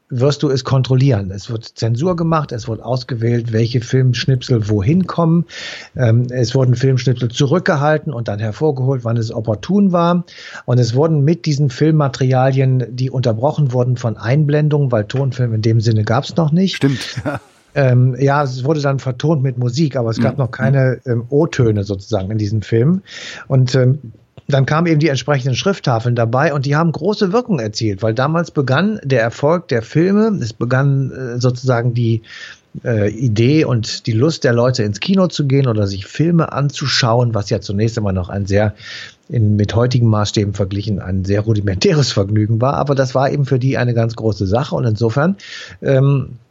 wirst 0.10 0.44
du 0.44 0.50
es 0.50 0.64
kontrollieren. 0.64 1.32
Es 1.32 1.50
wird 1.50 1.66
Zensur 1.66 2.16
gemacht, 2.16 2.52
es 2.52 2.68
wird 2.68 2.82
ausgewählt, 2.82 3.54
welche 3.54 3.82
Filmschnipsel 3.82 4.68
wohin 4.70 5.08
kommen. 5.08 5.46
Ähm, 5.96 6.28
es 6.30 6.56
wurden 6.56 6.76
Filmschnipsel 6.76 7.30
zurückgehalten 7.30 8.12
und 8.12 8.28
dann 8.28 8.40
hervorgeholt, 8.40 9.04
wann 9.04 9.18
es 9.18 9.32
opportun 9.32 9.92
war. 9.92 10.26
Und 10.66 10.80
es 10.80 10.96
wurden 10.96 11.24
mit 11.24 11.46
diesen 11.46 11.70
Filmmaterialien, 11.70 12.96
die 12.96 13.12
unterbrochen 13.12 13.72
wurden 13.72 13.98
von 13.98 14.18
Einblendungen, 14.18 14.92
weil 14.92 15.06
Tonfilm 15.06 15.54
in 15.54 15.62
dem 15.62 15.80
Sinne 15.80 16.04
gab 16.04 16.24
es 16.24 16.36
noch 16.36 16.52
nicht. 16.52 16.76
Stimmt. 16.76 17.22
Ähm, 17.76 18.16
ja, 18.20 18.44
es 18.44 18.64
wurde 18.64 18.82
dann 18.82 18.98
vertont 18.98 19.44
mit 19.44 19.60
Musik, 19.60 19.96
aber 19.96 20.10
es 20.10 20.20
gab 20.20 20.34
mhm. 20.34 20.40
noch 20.40 20.52
keine 20.52 21.02
ähm, 21.06 21.26
O-Töne 21.30 21.84
sozusagen 21.84 22.32
in 22.32 22.40
diesem 22.40 22.64
Film. 22.64 23.04
Und 23.48 23.76
ähm, 23.76 24.00
dann 24.50 24.66
kamen 24.66 24.88
eben 24.88 25.00
die 25.00 25.10
entsprechenden 25.10 25.56
Schrifttafeln 25.56 26.16
dabei 26.16 26.54
und 26.54 26.66
die 26.66 26.76
haben 26.76 26.92
große 26.92 27.32
Wirkung 27.32 27.60
erzielt, 27.60 28.02
weil 28.02 28.14
damals 28.14 28.52
begann 28.52 29.00
der 29.04 29.22
Erfolg 29.22 29.68
der 29.68 29.84
Filme, 29.84 30.40
es 30.42 30.54
begann 30.54 31.12
äh, 31.12 31.40
sozusagen 31.40 31.94
die 31.94 32.24
äh, 32.84 33.12
Idee 33.12 33.66
und 33.66 34.08
die 34.08 34.12
Lust 34.12 34.44
der 34.44 34.54
Leute 34.54 34.84
ins 34.84 35.00
Kino 35.00 35.28
zu 35.28 35.46
gehen 35.46 35.68
oder 35.68 35.86
sich 35.86 36.08
Filme 36.08 36.52
anzuschauen, 36.52 37.34
was 37.36 37.50
ja 37.50 37.62
zunächst 37.62 37.98
einmal 37.98 38.14
noch 38.14 38.30
ein 38.30 38.48
sehr 38.48 38.74
in, 39.28 39.56
mit 39.56 39.76
heutigen 39.76 40.08
Maßstäben 40.08 40.56
verglichen 40.56 41.00
ein 41.00 41.26
sehr 41.26 41.42
rudimentäres 41.42 42.12
Vergnügen 42.12 42.60
war, 42.60 42.74
aber 42.74 42.96
das 42.96 43.14
war 43.14 43.32
eben 43.32 43.46
für 43.46 43.60
die 43.60 43.78
eine 43.78 43.94
ganz 43.94 44.16
große 44.16 44.48
Sache 44.48 44.76
und 44.76 44.86
insofern 44.86 45.38
ähm, 45.84 46.30
äh, 46.32 46.49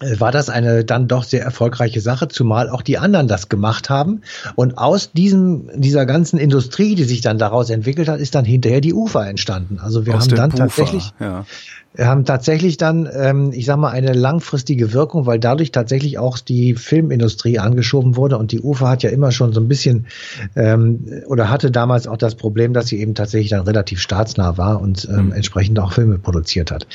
war 0.00 0.32
das 0.32 0.48
eine 0.48 0.84
dann 0.84 1.08
doch 1.08 1.24
sehr 1.24 1.42
erfolgreiche 1.42 2.00
Sache, 2.00 2.28
zumal 2.28 2.70
auch 2.70 2.82
die 2.82 2.98
anderen 2.98 3.28
das 3.28 3.48
gemacht 3.48 3.90
haben. 3.90 4.22
Und 4.54 4.78
aus 4.78 5.12
diesem, 5.12 5.70
dieser 5.74 6.06
ganzen 6.06 6.38
Industrie, 6.38 6.94
die 6.94 7.04
sich 7.04 7.20
dann 7.20 7.38
daraus 7.38 7.70
entwickelt 7.70 8.08
hat, 8.08 8.20
ist 8.20 8.34
dann 8.34 8.44
hinterher 8.44 8.80
die 8.80 8.94
UFA 8.94 9.26
entstanden. 9.26 9.78
Also 9.80 10.06
wir 10.06 10.14
aus 10.14 10.24
haben 10.24 10.36
dann 10.36 10.50
Pufa, 10.50 10.64
tatsächlich, 10.64 11.12
ja. 11.20 11.44
Haben 11.96 12.24
tatsächlich 12.24 12.76
dann, 12.76 13.08
ähm, 13.12 13.50
ich 13.52 13.64
sag 13.64 13.78
mal, 13.78 13.90
eine 13.90 14.12
langfristige 14.12 14.92
Wirkung, 14.92 15.26
weil 15.26 15.38
dadurch 15.38 15.72
tatsächlich 15.72 16.18
auch 16.18 16.38
die 16.38 16.74
Filmindustrie 16.74 17.58
angeschoben 17.58 18.14
wurde 18.14 18.38
und 18.38 18.52
die 18.52 18.60
UFA 18.60 18.90
hat 18.90 19.02
ja 19.02 19.10
immer 19.10 19.32
schon 19.32 19.52
so 19.52 19.60
ein 19.60 19.68
bisschen 19.68 20.06
ähm, 20.54 21.06
oder 21.26 21.50
hatte 21.50 21.70
damals 21.70 22.06
auch 22.06 22.18
das 22.18 22.34
Problem, 22.34 22.72
dass 22.72 22.88
sie 22.88 23.00
eben 23.00 23.14
tatsächlich 23.14 23.50
dann 23.50 23.62
relativ 23.62 24.00
staatsnah 24.00 24.58
war 24.58 24.80
und 24.80 25.08
ähm, 25.10 25.26
mhm. 25.26 25.32
entsprechend 25.32 25.78
auch 25.80 25.92
Filme 25.92 26.18
produziert 26.18 26.70
hat. 26.70 26.86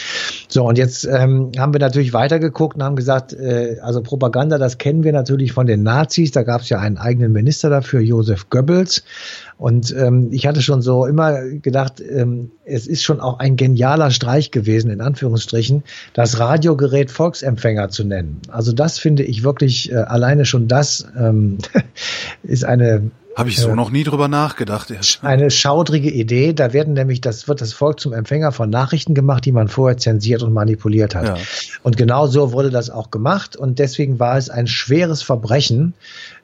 So, 0.47 0.65
und 0.65 0.77
jetzt 0.77 1.05
ähm, 1.05 1.51
haben 1.57 1.73
wir 1.73 1.79
natürlich 1.79 2.13
weitergeguckt 2.13 2.75
und 2.75 2.83
haben 2.83 2.95
gesagt, 2.95 3.33
äh, 3.33 3.77
also 3.81 4.01
Propaganda, 4.01 4.57
das 4.57 4.77
kennen 4.77 5.03
wir 5.03 5.11
natürlich 5.11 5.53
von 5.53 5.65
den 5.65 5.83
Nazis, 5.83 6.31
da 6.31 6.43
gab 6.43 6.61
es 6.61 6.69
ja 6.69 6.79
einen 6.79 6.97
eigenen 6.97 7.31
Minister 7.33 7.69
dafür, 7.69 7.99
Josef 7.99 8.49
Goebbels. 8.49 9.03
Und 9.57 9.95
ähm, 9.95 10.29
ich 10.31 10.47
hatte 10.47 10.61
schon 10.61 10.81
so 10.81 11.05
immer 11.05 11.41
gedacht, 11.49 12.01
ähm, 12.01 12.51
es 12.65 12.87
ist 12.87 13.03
schon 13.03 13.19
auch 13.19 13.39
ein 13.39 13.55
genialer 13.55 14.11
Streich 14.11 14.51
gewesen, 14.51 14.89
in 14.91 15.01
Anführungsstrichen, 15.01 15.83
das 16.13 16.39
Radiogerät 16.39 17.11
Volksempfänger 17.11 17.89
zu 17.89 18.03
nennen. 18.03 18.41
Also 18.49 18.73
das 18.73 18.99
finde 18.99 19.23
ich 19.23 19.43
wirklich 19.43 19.91
äh, 19.91 19.95
alleine 19.95 20.45
schon 20.45 20.67
das 20.67 21.07
ähm, 21.17 21.57
ist 22.43 22.65
eine 22.65 23.11
habe 23.35 23.49
ich 23.49 23.57
so 23.57 23.69
äh, 23.69 23.75
noch 23.75 23.89
nie 23.89 24.03
drüber 24.03 24.27
nachgedacht. 24.27 24.91
Eine 25.23 25.49
schaudrige 25.49 26.11
Idee. 26.11 26.53
Da 26.53 26.71
werden 26.71 26.93
nämlich, 26.93 27.19
das 27.21 27.47
wird 27.47 27.61
das 27.61 27.73
Volk 27.73 27.99
zum 27.99 28.13
Empfänger 28.13 28.51
von 28.51 28.69
Nachrichten 28.69 29.15
gemacht, 29.15 29.45
die 29.45 29.51
man 29.51 29.67
vorher 29.67 29.97
zensiert 29.97 30.43
und 30.43 30.53
manipuliert 30.53 31.15
hat. 31.15 31.25
Ja. 31.25 31.37
Und 31.81 31.97
genau 31.97 32.27
so 32.27 32.51
wurde 32.51 32.69
das 32.69 32.89
auch 32.89 33.09
gemacht. 33.09 33.55
Und 33.55 33.79
deswegen 33.79 34.19
war 34.19 34.37
es 34.37 34.49
ein 34.49 34.67
schweres 34.67 35.23
Verbrechen, 35.23 35.93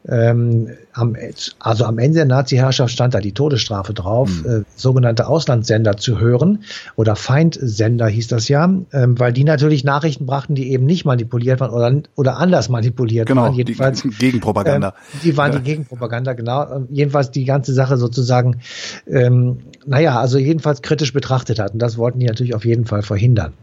ähm, 0.08 0.70
am, 0.94 1.15
also 1.60 1.86
am 1.86 1.98
Ende 1.98 2.20
der 2.20 2.25
Nazi-Herrschaft 2.25 2.91
stand 2.91 3.13
da 3.13 3.20
die 3.20 3.34
Todesstrafe 3.34 3.94
drauf, 3.94 4.44
mhm. 4.44 4.50
äh, 4.50 4.63
sogenannte 4.75 5.27
Auslandssender 5.27 5.98
zu 5.98 6.20
hören 6.20 6.63
oder 6.96 7.15
Feindsender 7.15 8.08
hieß 8.08 8.27
das 8.27 8.48
ja, 8.48 8.63
ähm, 8.65 9.20
weil 9.20 9.34
die 9.34 9.44
natürlich 9.44 9.84
Nachrichten 9.84 10.25
brachten, 10.25 10.56
die 10.56 10.72
eben 10.72 10.86
nicht 10.86 11.06
manipuliert 11.06 11.60
waren 11.60 11.72
oder, 11.72 12.01
oder 12.15 12.38
anders 12.38 12.70
manipuliert 12.70 13.27
genau, 13.27 13.44
waren. 13.44 13.53
Jedenfalls 13.53 14.01
die 14.01 14.10
Gegenpropaganda. 14.10 14.89
Äh, 14.89 15.24
die 15.24 15.38
waren 15.38 15.51
ja. 15.51 15.60
die 15.60 15.65
Gegenpropaganda, 15.65 16.34
genau. 16.34 16.72
Ähm, 16.72 16.88
jedenfalls 16.89 17.32
die 17.32 17.46
ganze 17.46 17.74
Sache 17.74 17.98
sozusagen, 17.98 18.62
ähm, 19.08 19.60
naja, 19.86 20.20
also 20.20 20.38
jedenfalls 20.38 20.82
kritisch 20.82 21.13
betrachtet 21.13 21.60
hatten. 21.60 21.77
Das 21.77 21.98
wollten 21.98 22.20
die 22.20 22.25
natürlich 22.25 22.56
auf 22.56 22.65
jeden 22.65 22.86
Fall 22.86 23.01
verhindern. 23.01 23.53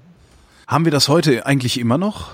Haben 0.67 0.85
wir 0.85 0.93
das 0.93 1.09
heute 1.09 1.47
eigentlich 1.47 1.79
immer 1.81 1.97
noch? 1.97 2.31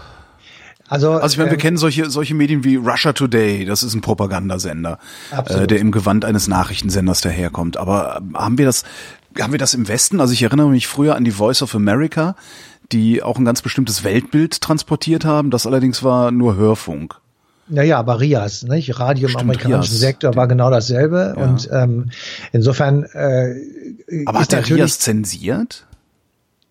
Also, 0.92 1.12
also 1.12 1.32
ich 1.32 1.38
meine, 1.38 1.48
wir 1.48 1.54
ähm, 1.54 1.60
kennen 1.62 1.76
solche, 1.78 2.10
solche 2.10 2.34
Medien 2.34 2.64
wie 2.64 2.76
Russia 2.76 3.14
Today, 3.14 3.64
das 3.64 3.82
ist 3.82 3.94
ein 3.94 4.02
Propagandasender, 4.02 4.98
äh, 5.46 5.66
der 5.66 5.78
im 5.78 5.90
Gewand 5.90 6.26
eines 6.26 6.48
Nachrichtensenders 6.48 7.22
daherkommt. 7.22 7.78
Aber 7.78 8.18
ähm, 8.18 8.36
haben 8.36 8.58
wir 8.58 8.66
das, 8.66 8.84
haben 9.40 9.52
wir 9.52 9.58
das 9.58 9.72
im 9.72 9.88
Westen? 9.88 10.20
Also 10.20 10.34
ich 10.34 10.42
erinnere 10.42 10.68
mich 10.68 10.86
früher 10.86 11.16
an 11.16 11.24
die 11.24 11.30
Voice 11.30 11.62
of 11.62 11.74
America, 11.74 12.36
die 12.92 13.22
auch 13.22 13.38
ein 13.38 13.46
ganz 13.46 13.62
bestimmtes 13.62 14.04
Weltbild 14.04 14.60
transportiert 14.60 15.24
haben. 15.24 15.50
Das 15.50 15.66
allerdings 15.66 16.02
war 16.02 16.30
nur 16.30 16.56
Hörfunk. 16.56 17.14
Naja, 17.68 17.98
aber 17.98 18.20
RIAS, 18.20 18.64
nicht? 18.64 19.00
Radio 19.00 19.30
im 19.30 19.36
amerikanischen 19.36 19.92
Rias. 19.92 19.98
Sektor 19.98 20.36
war 20.36 20.46
genau 20.46 20.70
dasselbe. 20.70 21.32
Ja. 21.34 21.42
Und 21.42 21.70
ähm, 21.72 22.10
insofern 22.52 23.04
äh, 23.04 23.54
Aber 24.26 24.40
hat 24.40 24.52
der 24.52 24.68
RIAS 24.68 24.98
zensiert? 24.98 25.86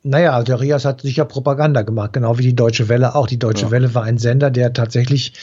Naja, 0.04 0.42
der 0.42 0.60
Rias 0.60 0.84
hat 0.84 1.02
sicher 1.02 1.26
Propaganda 1.26 1.84
gemacht, 1.84 2.14
genau 2.14 2.40
wie 2.40 2.44
die 2.44 2.56
Deutsche 2.56 2.90
Welle 2.90 3.14
auch. 3.14 3.28
Die 3.28 3.38
Deutsche 3.38 3.66
ja. 3.66 3.72
Welle 3.72 3.94
war 3.94 4.02
ein 4.02 4.18
Sender, 4.18 4.50
der 4.50 4.74
tatsächlich 4.74 5.34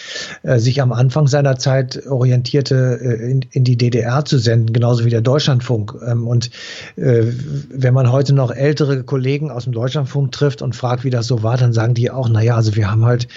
äh, 0.42 0.58
sich 0.58 0.82
am 0.82 0.92
Anfang 0.92 1.28
seiner 1.28 1.58
Zeit 1.58 2.08
orientierte, 2.08 2.98
äh, 3.00 3.30
in, 3.30 3.42
in, 3.52 3.62
die 3.62 3.76
DDR 3.76 4.24
zu 4.24 4.36
senden, 4.38 4.72
genauso 4.72 5.04
wie 5.04 5.10
der 5.10 5.20
Deutschlandfunk. 5.20 5.94
Ähm, 6.04 6.26
und 6.26 6.50
äh, 6.96 7.26
wenn 7.70 7.94
man 7.94 8.10
heute 8.10 8.32
noch 8.34 8.50
ältere 8.50 9.04
Kollegen 9.04 9.52
aus 9.52 9.62
dem 9.62 9.74
Deutschlandfunk 9.74 10.32
trifft 10.32 10.60
und 10.60 10.74
fragt, 10.74 11.04
wie 11.04 11.10
das 11.10 11.28
so 11.28 11.44
war, 11.44 11.56
dann 11.56 11.72
sagen 11.72 11.94
die 11.94 12.10
auch, 12.10 12.28
naja, 12.28 12.56
also 12.56 12.74
wir 12.74 12.90
haben 12.90 13.04
halt 13.04 13.28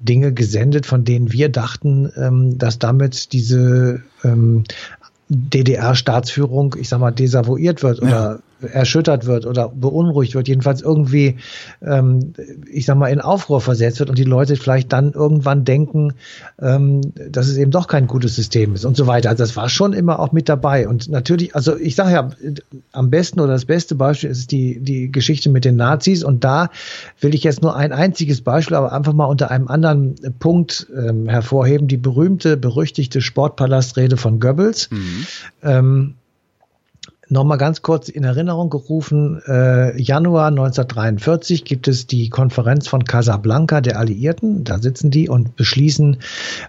Dinge 0.00 0.32
gesendet, 0.32 0.84
von 0.84 1.04
denen 1.04 1.30
wir 1.30 1.48
dachten, 1.48 2.10
ähm, 2.16 2.58
dass 2.58 2.80
damit 2.80 3.32
diese 3.32 4.02
ähm, 4.24 4.64
DDR-Staatsführung, 5.28 6.74
ich 6.76 6.88
sag 6.88 6.98
mal, 6.98 7.12
desavouiert 7.12 7.84
wird 7.84 8.02
oder 8.02 8.10
ja 8.10 8.38
erschüttert 8.62 9.26
wird 9.26 9.46
oder 9.46 9.68
beunruhigt 9.68 10.34
wird, 10.34 10.48
jedenfalls 10.48 10.80
irgendwie, 10.80 11.36
ähm, 11.82 12.32
ich 12.72 12.86
sag 12.86 12.96
mal, 12.96 13.08
in 13.08 13.20
Aufruhr 13.20 13.60
versetzt 13.60 13.98
wird 13.98 14.08
und 14.08 14.18
die 14.18 14.24
Leute 14.24 14.56
vielleicht 14.56 14.92
dann 14.92 15.12
irgendwann 15.12 15.64
denken, 15.64 16.14
ähm, 16.60 17.00
dass 17.30 17.48
es 17.48 17.56
eben 17.56 17.70
doch 17.70 17.86
kein 17.86 18.06
gutes 18.06 18.34
System 18.36 18.74
ist 18.74 18.84
und 18.84 18.96
so 18.96 19.06
weiter. 19.06 19.28
Also 19.30 19.42
das 19.42 19.56
war 19.56 19.68
schon 19.68 19.92
immer 19.92 20.20
auch 20.20 20.32
mit 20.32 20.48
dabei. 20.48 20.88
Und 20.88 21.08
natürlich, 21.08 21.54
also 21.54 21.76
ich 21.76 21.96
sage 21.96 22.12
ja, 22.12 22.30
am 22.92 23.10
besten 23.10 23.40
oder 23.40 23.52
das 23.52 23.66
beste 23.66 23.94
Beispiel 23.94 24.30
ist 24.30 24.50
die, 24.52 24.80
die 24.80 25.12
Geschichte 25.12 25.50
mit 25.50 25.64
den 25.64 25.76
Nazis 25.76 26.24
und 26.24 26.44
da 26.44 26.70
will 27.20 27.34
ich 27.34 27.44
jetzt 27.44 27.62
nur 27.62 27.76
ein 27.76 27.92
einziges 27.92 28.40
Beispiel, 28.40 28.76
aber 28.76 28.92
einfach 28.92 29.12
mal 29.12 29.26
unter 29.26 29.50
einem 29.50 29.68
anderen 29.68 30.14
Punkt 30.38 30.86
ähm, 30.96 31.28
hervorheben, 31.28 31.88
die 31.88 31.98
berühmte, 31.98 32.56
berüchtigte 32.56 33.20
Sportpalastrede 33.20 34.16
von 34.16 34.40
Goebbels. 34.40 34.90
Mhm. 34.90 35.26
Ähm, 35.62 36.14
Nochmal 37.28 37.58
ganz 37.58 37.82
kurz 37.82 38.08
in 38.08 38.22
Erinnerung 38.22 38.70
gerufen, 38.70 39.42
äh, 39.48 40.00
Januar 40.00 40.46
1943 40.48 41.64
gibt 41.64 41.88
es 41.88 42.06
die 42.06 42.30
Konferenz 42.30 42.86
von 42.86 43.02
Casablanca 43.02 43.80
der 43.80 43.98
Alliierten. 43.98 44.62
Da 44.62 44.78
sitzen 44.78 45.10
die 45.10 45.28
und 45.28 45.56
beschließen, 45.56 46.18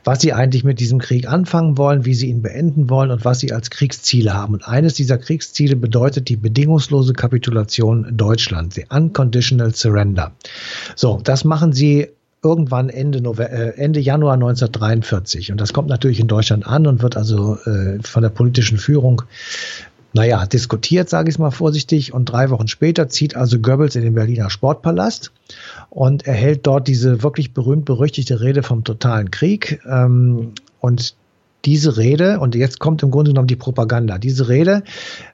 was 0.04 0.22
sie 0.22 0.34
eigentlich 0.34 0.64
mit 0.64 0.80
diesem 0.80 0.98
Krieg 0.98 1.30
anfangen 1.30 1.78
wollen, 1.78 2.06
wie 2.06 2.16
sie 2.16 2.30
ihn 2.30 2.42
beenden 2.42 2.90
wollen 2.90 3.12
und 3.12 3.24
was 3.24 3.40
sie 3.40 3.54
als 3.54 3.70
Kriegsziele 3.70 4.34
haben. 4.34 4.56
Und 4.56 4.68
eines 4.68 4.96
dieser 4.96 5.20
Kriegsziele 5.20 5.76
bedeutet 5.76 6.28
die 6.28 6.38
bedingungslose 6.38 7.14
Kapitulation 7.14 8.18
Deutschlands, 8.18 8.74
the 8.74 8.86
unconditional 8.90 9.76
surrender. 9.76 10.32
So, 10.96 11.20
das 11.24 11.44
machen 11.44 11.72
sie 11.72 12.08
irgendwann 12.44 12.90
Ende, 12.90 13.22
November, 13.22 13.52
äh, 13.52 13.78
Ende 13.78 14.00
Januar 14.00 14.34
1943. 14.34 15.52
Und 15.52 15.60
das 15.60 15.74
kommt 15.74 15.90
natürlich 15.90 16.20
in 16.20 16.28
Deutschland 16.28 16.68
an 16.68 16.88
und 16.88 17.02
wird 17.02 17.18
also 17.18 17.58
äh, 17.66 18.00
von 18.02 18.24
der 18.24 18.30
politischen 18.30 18.78
Führung 18.78 19.24
naja, 20.14 20.46
diskutiert, 20.46 21.10
sage 21.10 21.30
ich 21.30 21.40
mal 21.40 21.52
vorsichtig. 21.52 22.14
Und 22.14 22.26
drei 22.26 22.50
Wochen 22.50 22.68
später 22.68 23.10
zieht 23.10 23.36
also 23.36 23.60
Goebbels 23.60 23.96
in 23.96 24.04
den 24.04 24.16
Berliner 24.16 24.50
Sportpalast 24.50 25.32
und 25.90 26.26
erhält 26.26 26.66
dort 26.66 26.88
diese 26.88 27.24
wirklich 27.24 27.54
berühmt-berüchtigte 27.54 28.42
Rede 28.42 28.64
vom 28.64 28.84
totalen 28.84 29.32
Krieg. 29.32 29.82
Ähm, 29.88 30.54
und 30.80 31.16
diese 31.66 31.98
Rede, 31.98 32.40
und 32.40 32.56
jetzt 32.56 32.80
kommt 32.80 33.04
im 33.04 33.12
Grunde 33.12 33.32
genommen 33.32 33.48
die 33.48 33.56
Propaganda, 33.56 34.18
diese 34.18 34.48
Rede 34.48 34.84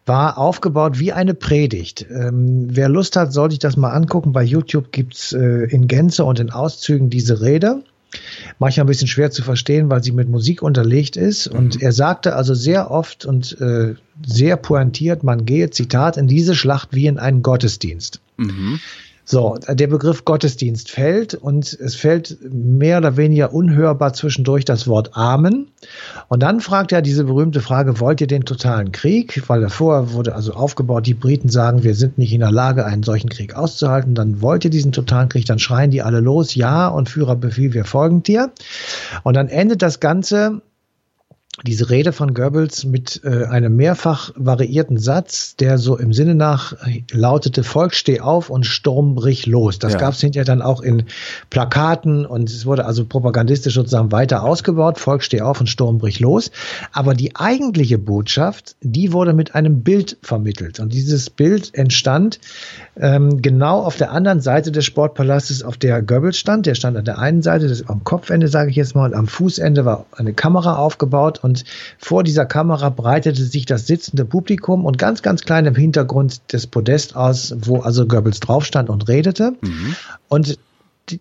war 0.06 0.38
aufgebaut 0.38 0.98
wie 0.98 1.14
eine 1.14 1.34
Predigt. 1.34 2.06
Ähm, 2.10 2.68
wer 2.70 2.90
Lust 2.90 3.16
hat, 3.16 3.32
soll 3.34 3.52
sich 3.52 3.60
das 3.60 3.78
mal 3.78 3.92
angucken. 3.92 4.32
Bei 4.32 4.44
YouTube 4.44 4.92
gibt's 4.92 5.34
äh, 5.34 5.66
in 5.66 5.88
Gänze 5.88 6.26
und 6.26 6.40
in 6.40 6.50
Auszügen 6.50 7.10
diese 7.10 7.42
Rede 7.42 7.84
manchmal 8.60 8.86
ein 8.86 8.88
bisschen 8.88 9.08
schwer 9.08 9.32
zu 9.32 9.44
verstehen, 9.44 9.90
weil 9.90 10.04
sie 10.04 10.12
mit 10.12 10.30
Musik 10.30 10.62
unterlegt 10.62 11.16
ist. 11.16 11.48
Und 11.48 11.76
mhm. 11.76 11.82
er 11.82 11.92
sagte 11.92 12.36
also 12.36 12.54
sehr 12.54 12.92
oft 12.92 13.26
und 13.26 13.60
äh, 13.60 13.96
sehr 14.26 14.58
pointiert, 14.58 15.24
man 15.24 15.46
gehe, 15.46 15.70
Zitat, 15.70 16.18
in 16.18 16.28
diese 16.28 16.56
Schlacht 16.56 16.90
wie 16.92 17.08
in 17.08 17.20
einen 17.20 17.42
Gottesdienst. 17.42 18.22
Mhm. 18.38 18.80
So, 19.26 19.58
der 19.70 19.88
Begriff 19.88 20.26
Gottesdienst 20.26 20.92
fällt 20.92 21.34
und 21.34 21.72
es 21.72 21.96
fällt 21.96 22.38
mehr 22.42 22.98
oder 22.98 23.16
weniger 23.16 23.54
unhörbar 23.54 24.14
zwischendurch 24.14 24.66
das 24.66 24.86
Wort 24.86 25.12
Amen. 25.14 25.68
Und 26.28 26.44
dann 26.44 26.60
fragt 26.60 26.92
er 26.92 27.02
diese 27.02 27.24
berühmte 27.24 27.62
Frage, 27.62 28.02
wollt 28.02 28.20
ihr 28.20 28.28
den 28.28 28.44
totalen 28.44 28.92
Krieg? 28.92 29.42
Weil 29.48 29.62
davor 29.62 30.12
wurde 30.12 30.36
also 30.36 30.54
aufgebaut, 30.54 31.08
die 31.08 31.14
Briten 31.14 31.48
sagen, 31.48 31.84
wir 31.84 31.96
sind 31.96 32.18
nicht 32.18 32.34
in 32.34 32.42
der 32.42 32.52
Lage, 32.52 32.86
einen 32.86 33.04
solchen 33.04 33.30
Krieg 33.30 33.56
auszuhalten. 33.56 34.14
Dann 34.14 34.42
wollt 34.42 34.66
ihr 34.66 34.72
diesen 34.72 34.92
totalen 34.92 35.30
Krieg? 35.30 35.46
Dann 35.46 35.60
schreien 35.60 35.92
die 35.92 36.02
alle 36.02 36.20
los, 36.20 36.56
ja, 36.56 36.90
und 36.90 37.08
Führerbefehl, 37.08 37.74
wir 37.74 37.86
folgen 37.86 38.24
dir. 38.24 38.52
Und 39.24 39.36
dann 39.36 39.48
endet 39.48 39.82
das 39.82 40.02
Ganze 40.02 40.62
diese 41.62 41.92
Rede 41.92 42.14
von 42.14 42.34
Goebbels 42.34 42.84
mit 42.84 43.22
äh, 43.24 43.46
einem 43.46 43.76
mehrfach 43.76 44.32
variierten 44.36 44.98
Satz, 44.98 45.56
der 45.56 45.78
so 45.78 45.98
im 45.98 46.12
Sinne 46.12 46.34
nach 46.34 46.74
lautete, 47.12 47.64
Volk 47.64 47.94
steh 47.94 48.22
auf 48.22 48.50
und 48.50 48.66
Sturm 48.66 49.14
brich 49.14 49.46
los. 49.46 49.78
Das 49.78 49.94
ja. 49.94 50.00
gab 50.00 50.14
es 50.14 50.20
hinterher 50.20 50.46
dann 50.46 50.64
auch 50.64 50.82
in 50.82 51.04
Plakaten 51.52 52.26
und 52.26 52.50
es 52.50 52.66
wurde 52.66 52.86
also 52.86 53.06
propagandistisch 53.06 53.76
sozusagen 53.76 54.12
weiter 54.12 54.44
ausgebaut, 54.44 54.98
Volk 54.98 55.22
steh 55.22 55.42
auf 55.42 55.60
und 55.60 55.68
Sturm 55.68 56.00
brich 56.00 56.20
los. 56.20 56.50
Aber 56.92 57.14
die 57.14 57.36
eigentliche 57.36 58.00
Botschaft, 58.00 58.76
die 58.82 59.14
wurde 59.14 59.34
mit 59.34 59.54
einem 59.54 59.84
Bild 59.84 60.18
vermittelt. 60.24 60.80
Und 60.80 60.92
dieses 60.92 61.30
Bild 61.30 61.76
entstand 61.76 62.40
ähm, 63.00 63.44
genau 63.44 63.82
auf 63.82 63.98
der 63.98 64.12
anderen 64.12 64.42
Seite 64.42 64.72
des 64.72 64.86
Sportpalastes, 64.86 65.62
auf 65.62 65.78
der 65.78 66.02
Goebbels 66.02 66.38
stand. 66.38 66.66
Der 66.66 66.74
stand 66.74 66.98
an 66.98 67.06
der 67.06 67.20
einen 67.20 67.44
Seite, 67.44 67.68
das 67.68 67.88
am 67.88 68.04
Kopfende, 68.04 68.48
sage 68.48 68.72
ich 68.72 68.76
jetzt 68.76 68.96
mal, 68.96 69.06
und 69.06 69.14
am 69.14 69.28
Fußende 69.28 69.86
war 69.86 70.06
eine 70.14 70.34
Kamera 70.34 70.78
aufgebaut 70.78 71.43
und 71.44 71.66
vor 71.98 72.24
dieser 72.24 72.46
Kamera 72.46 72.90
breitete 72.90 73.44
sich 73.44 73.66
das 73.66 73.86
sitzende 73.86 74.26
Publikum 74.26 74.86
und 74.86 74.98
ganz, 74.98 75.22
ganz 75.22 75.42
klein 75.42 75.66
im 75.66 75.76
Hintergrund 75.76 76.42
des 76.54 76.68
Podest 76.68 77.16
aus, 77.16 77.54
wo 77.60 77.80
also 77.80 78.08
Goebbels 78.08 78.40
drauf 78.40 78.66
stand 78.66 78.90
und 78.90 79.08
redete. 79.08 79.54
Mhm. 79.62 79.96
Und 80.30 80.58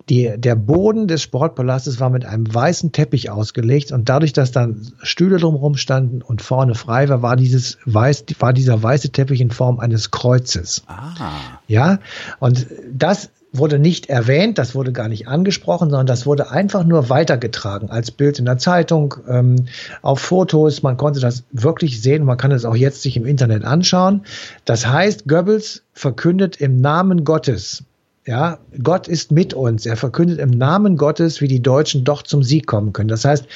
die, 0.08 0.32
der 0.36 0.54
Boden 0.54 1.08
des 1.08 1.22
Sportpalastes 1.22 1.98
war 1.98 2.08
mit 2.08 2.24
einem 2.24 2.52
weißen 2.52 2.92
Teppich 2.92 3.30
ausgelegt 3.30 3.90
und 3.90 4.08
dadurch, 4.08 4.32
dass 4.32 4.52
dann 4.52 4.92
Stühle 5.02 5.38
drumherum 5.38 5.76
standen 5.76 6.22
und 6.22 6.40
vorne 6.40 6.76
frei 6.76 7.08
war, 7.08 7.22
war 7.22 7.34
dieses 7.34 7.78
weiß, 7.84 8.24
war 8.38 8.52
dieser 8.52 8.80
weiße 8.80 9.10
Teppich 9.10 9.40
in 9.40 9.50
Form 9.50 9.80
eines 9.80 10.12
Kreuzes. 10.12 10.84
Ah. 10.86 11.58
Ja, 11.66 11.98
und 12.38 12.66
das 12.92 13.30
wurde 13.52 13.78
nicht 13.78 14.06
erwähnt, 14.06 14.58
das 14.58 14.74
wurde 14.74 14.92
gar 14.92 15.08
nicht 15.08 15.28
angesprochen, 15.28 15.90
sondern 15.90 16.06
das 16.06 16.24
wurde 16.24 16.50
einfach 16.50 16.84
nur 16.84 17.10
weitergetragen 17.10 17.90
als 17.90 18.10
Bild 18.10 18.38
in 18.38 18.46
der 18.46 18.58
Zeitung, 18.58 19.14
ähm, 19.28 19.66
auf 20.00 20.20
Fotos. 20.20 20.82
Man 20.82 20.96
konnte 20.96 21.20
das 21.20 21.44
wirklich 21.52 22.00
sehen. 22.00 22.24
Man 22.24 22.38
kann 22.38 22.50
es 22.50 22.64
auch 22.64 22.76
jetzt 22.76 23.02
sich 23.02 23.16
im 23.16 23.26
Internet 23.26 23.64
anschauen. 23.64 24.22
Das 24.64 24.86
heißt, 24.86 25.28
Goebbels 25.28 25.82
verkündet 25.92 26.56
im 26.56 26.80
Namen 26.80 27.24
Gottes. 27.24 27.84
Ja, 28.24 28.58
Gott 28.80 29.08
ist 29.08 29.32
mit 29.32 29.52
uns. 29.52 29.84
Er 29.84 29.96
verkündet 29.96 30.38
im 30.38 30.50
Namen 30.50 30.96
Gottes, 30.96 31.40
wie 31.40 31.48
die 31.48 31.60
Deutschen 31.60 32.04
doch 32.04 32.22
zum 32.22 32.44
Sieg 32.44 32.68
kommen 32.68 32.92
können. 32.92 33.08
Das 33.08 33.24
heißt, 33.24 33.46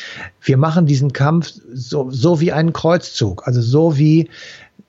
wir 0.42 0.56
machen 0.56 0.86
diesen 0.86 1.12
Kampf 1.12 1.52
so, 1.72 2.10
so 2.10 2.40
wie 2.40 2.52
einen 2.52 2.72
Kreuzzug, 2.72 3.46
also 3.46 3.60
so 3.62 3.96
wie 3.96 4.28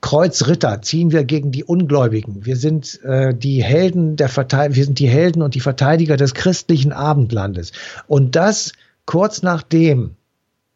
Kreuzritter 0.00 0.80
ziehen 0.82 1.10
wir 1.10 1.24
gegen 1.24 1.50
die 1.50 1.64
Ungläubigen. 1.64 2.44
Wir 2.46 2.56
sind 2.56 3.02
äh, 3.02 3.34
die 3.34 3.62
Helden 3.62 4.16
der 4.16 4.28
Verteid 4.28 4.76
wir 4.76 4.84
sind 4.84 4.98
die 4.98 5.08
Helden 5.08 5.42
und 5.42 5.54
die 5.54 5.60
Verteidiger 5.60 6.16
des 6.16 6.34
christlichen 6.34 6.92
Abendlandes. 6.92 7.72
Und 8.06 8.36
das 8.36 8.72
kurz 9.06 9.42
nachdem 9.42 10.14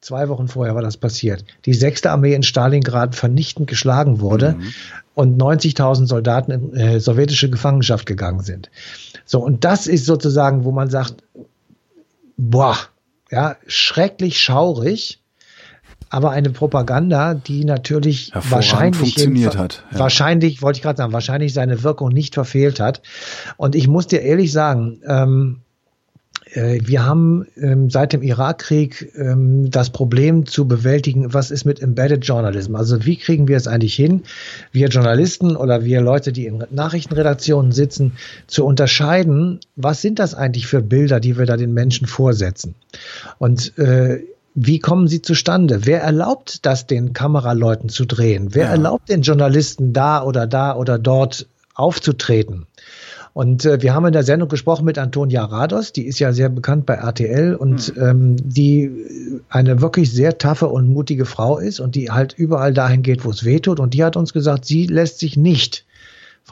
zwei 0.00 0.28
Wochen 0.28 0.48
vorher 0.48 0.74
war 0.74 0.82
das 0.82 0.96
passiert, 0.96 1.44
die 1.64 1.74
sechste 1.74 2.10
Armee 2.10 2.34
in 2.34 2.42
Stalingrad 2.42 3.14
vernichtend 3.14 3.68
geschlagen 3.68 4.20
wurde 4.20 4.56
mhm. 4.58 4.72
und 5.14 5.40
90.000 5.40 6.06
Soldaten 6.06 6.50
in 6.50 6.74
äh, 6.74 7.00
sowjetische 7.00 7.48
Gefangenschaft 7.48 8.04
gegangen 8.04 8.40
sind. 8.40 8.70
So, 9.24 9.40
und 9.40 9.64
das 9.64 9.86
ist 9.86 10.04
sozusagen, 10.04 10.64
wo 10.64 10.72
man 10.72 10.90
sagt, 10.90 11.22
boah, 12.36 12.76
ja, 13.30 13.56
schrecklich 13.66 14.40
schaurig 14.40 15.21
aber 16.12 16.31
eine 16.31 16.50
Propaganda, 16.50 17.33
die 17.33 17.64
natürlich 17.64 18.33
wahrscheinlich 18.35 19.00
funktioniert 19.00 19.57
hat. 19.57 19.83
Ja. 19.92 20.00
Wahrscheinlich, 20.00 20.61
wollte 20.61 20.76
ich 20.76 20.83
gerade 20.83 20.99
sagen, 20.99 21.14
wahrscheinlich 21.14 21.54
seine 21.54 21.83
Wirkung 21.83 22.11
nicht 22.11 22.35
verfehlt 22.35 22.81
hat. 22.81 23.00
Und 23.57 23.75
ich 23.75 23.88
muss 23.88 24.09
dir 24.09 24.21
ehrlich 24.21 24.52
sagen, 24.52 25.00
ähm, 25.09 25.61
äh, 26.52 26.81
wir 26.85 27.07
haben 27.07 27.47
ähm, 27.57 27.88
seit 27.88 28.12
dem 28.12 28.23
Irakkrieg 28.23 29.11
ähm, 29.16 29.71
das 29.71 29.88
Problem 29.88 30.45
zu 30.45 30.69
bewältigen, 30.69 31.33
was 31.33 31.50
ist 31.50 31.64
mit 31.64 31.81
Embedded 31.81 32.26
Journalism? 32.26 32.76
Also 32.76 33.07
wie 33.07 33.16
kriegen 33.16 33.49
wir 33.49 33.57
es 33.57 33.66
eigentlich 33.66 33.95
hin, 33.95 34.25
wir 34.71 34.88
Journalisten 34.88 35.57
oder 35.57 35.83
wir 35.83 36.02
Leute, 36.02 36.31
die 36.31 36.45
in 36.45 36.62
Nachrichtenredaktionen 36.71 37.73
sitzen, 37.73 38.12
zu 38.47 38.66
unterscheiden, 38.66 39.61
was 39.76 40.02
sind 40.02 40.19
das 40.19 40.35
eigentlich 40.35 40.66
für 40.66 40.83
Bilder, 40.83 41.21
die 41.21 41.38
wir 41.38 41.47
da 41.47 41.57
den 41.57 41.73
Menschen 41.73 42.07
vorsetzen? 42.07 42.75
Und 43.38 43.78
äh, 43.78 44.21
wie 44.54 44.78
kommen 44.78 45.09
sie 45.09 45.23
zustande? 45.23 45.87
Wer 45.87 46.02
erlaubt 46.02 46.66
das 46.66 46.87
den 46.87 47.12
Kameraleuten 47.12 47.88
zu 47.88 48.04
drehen? 48.04 48.54
Wer 48.54 48.64
ja. 48.66 48.71
erlaubt 48.71 49.09
den 49.09 49.23
Journalisten 49.23 49.92
da 49.92 50.23
oder 50.23 50.47
da 50.47 50.76
oder 50.76 50.99
dort 50.99 51.47
aufzutreten? 51.75 52.66
Und 53.35 53.64
äh, 53.64 53.80
wir 53.80 53.94
haben 53.94 54.04
in 54.04 54.12
der 54.12 54.25
Sendung 54.25 54.50
gesprochen 54.50 54.85
mit 54.85 54.99
Antonia 54.99 55.42
Rados, 55.44 55.92
die 55.92 56.06
ist 56.06 56.18
ja 56.18 56.32
sehr 56.32 56.50
bekannt 56.50 56.85
bei 56.85 56.94
RTL 56.94 57.54
und 57.54 57.97
mhm. 57.97 58.02
ähm, 58.02 58.37
die 58.38 58.90
eine 59.49 59.80
wirklich 59.80 60.12
sehr 60.12 60.37
taffe 60.37 60.68
und 60.68 60.87
mutige 60.87 61.25
Frau 61.25 61.59
ist 61.59 61.80
und 61.80 61.94
die 61.94 62.11
halt 62.11 62.35
überall 62.35 62.75
dahin 62.75 63.02
geht, 63.02 63.25
wo 63.25 63.30
es 63.30 63.44
weh 63.44 63.61
tut. 63.61 63.80
Und 63.80 63.94
die 63.94 64.04
hat 64.04 64.16
uns 64.16 64.35
gesagt, 64.35 64.66
sie 64.66 64.87
lässt 64.87 65.18
sich 65.18 65.38
nicht 65.38 65.87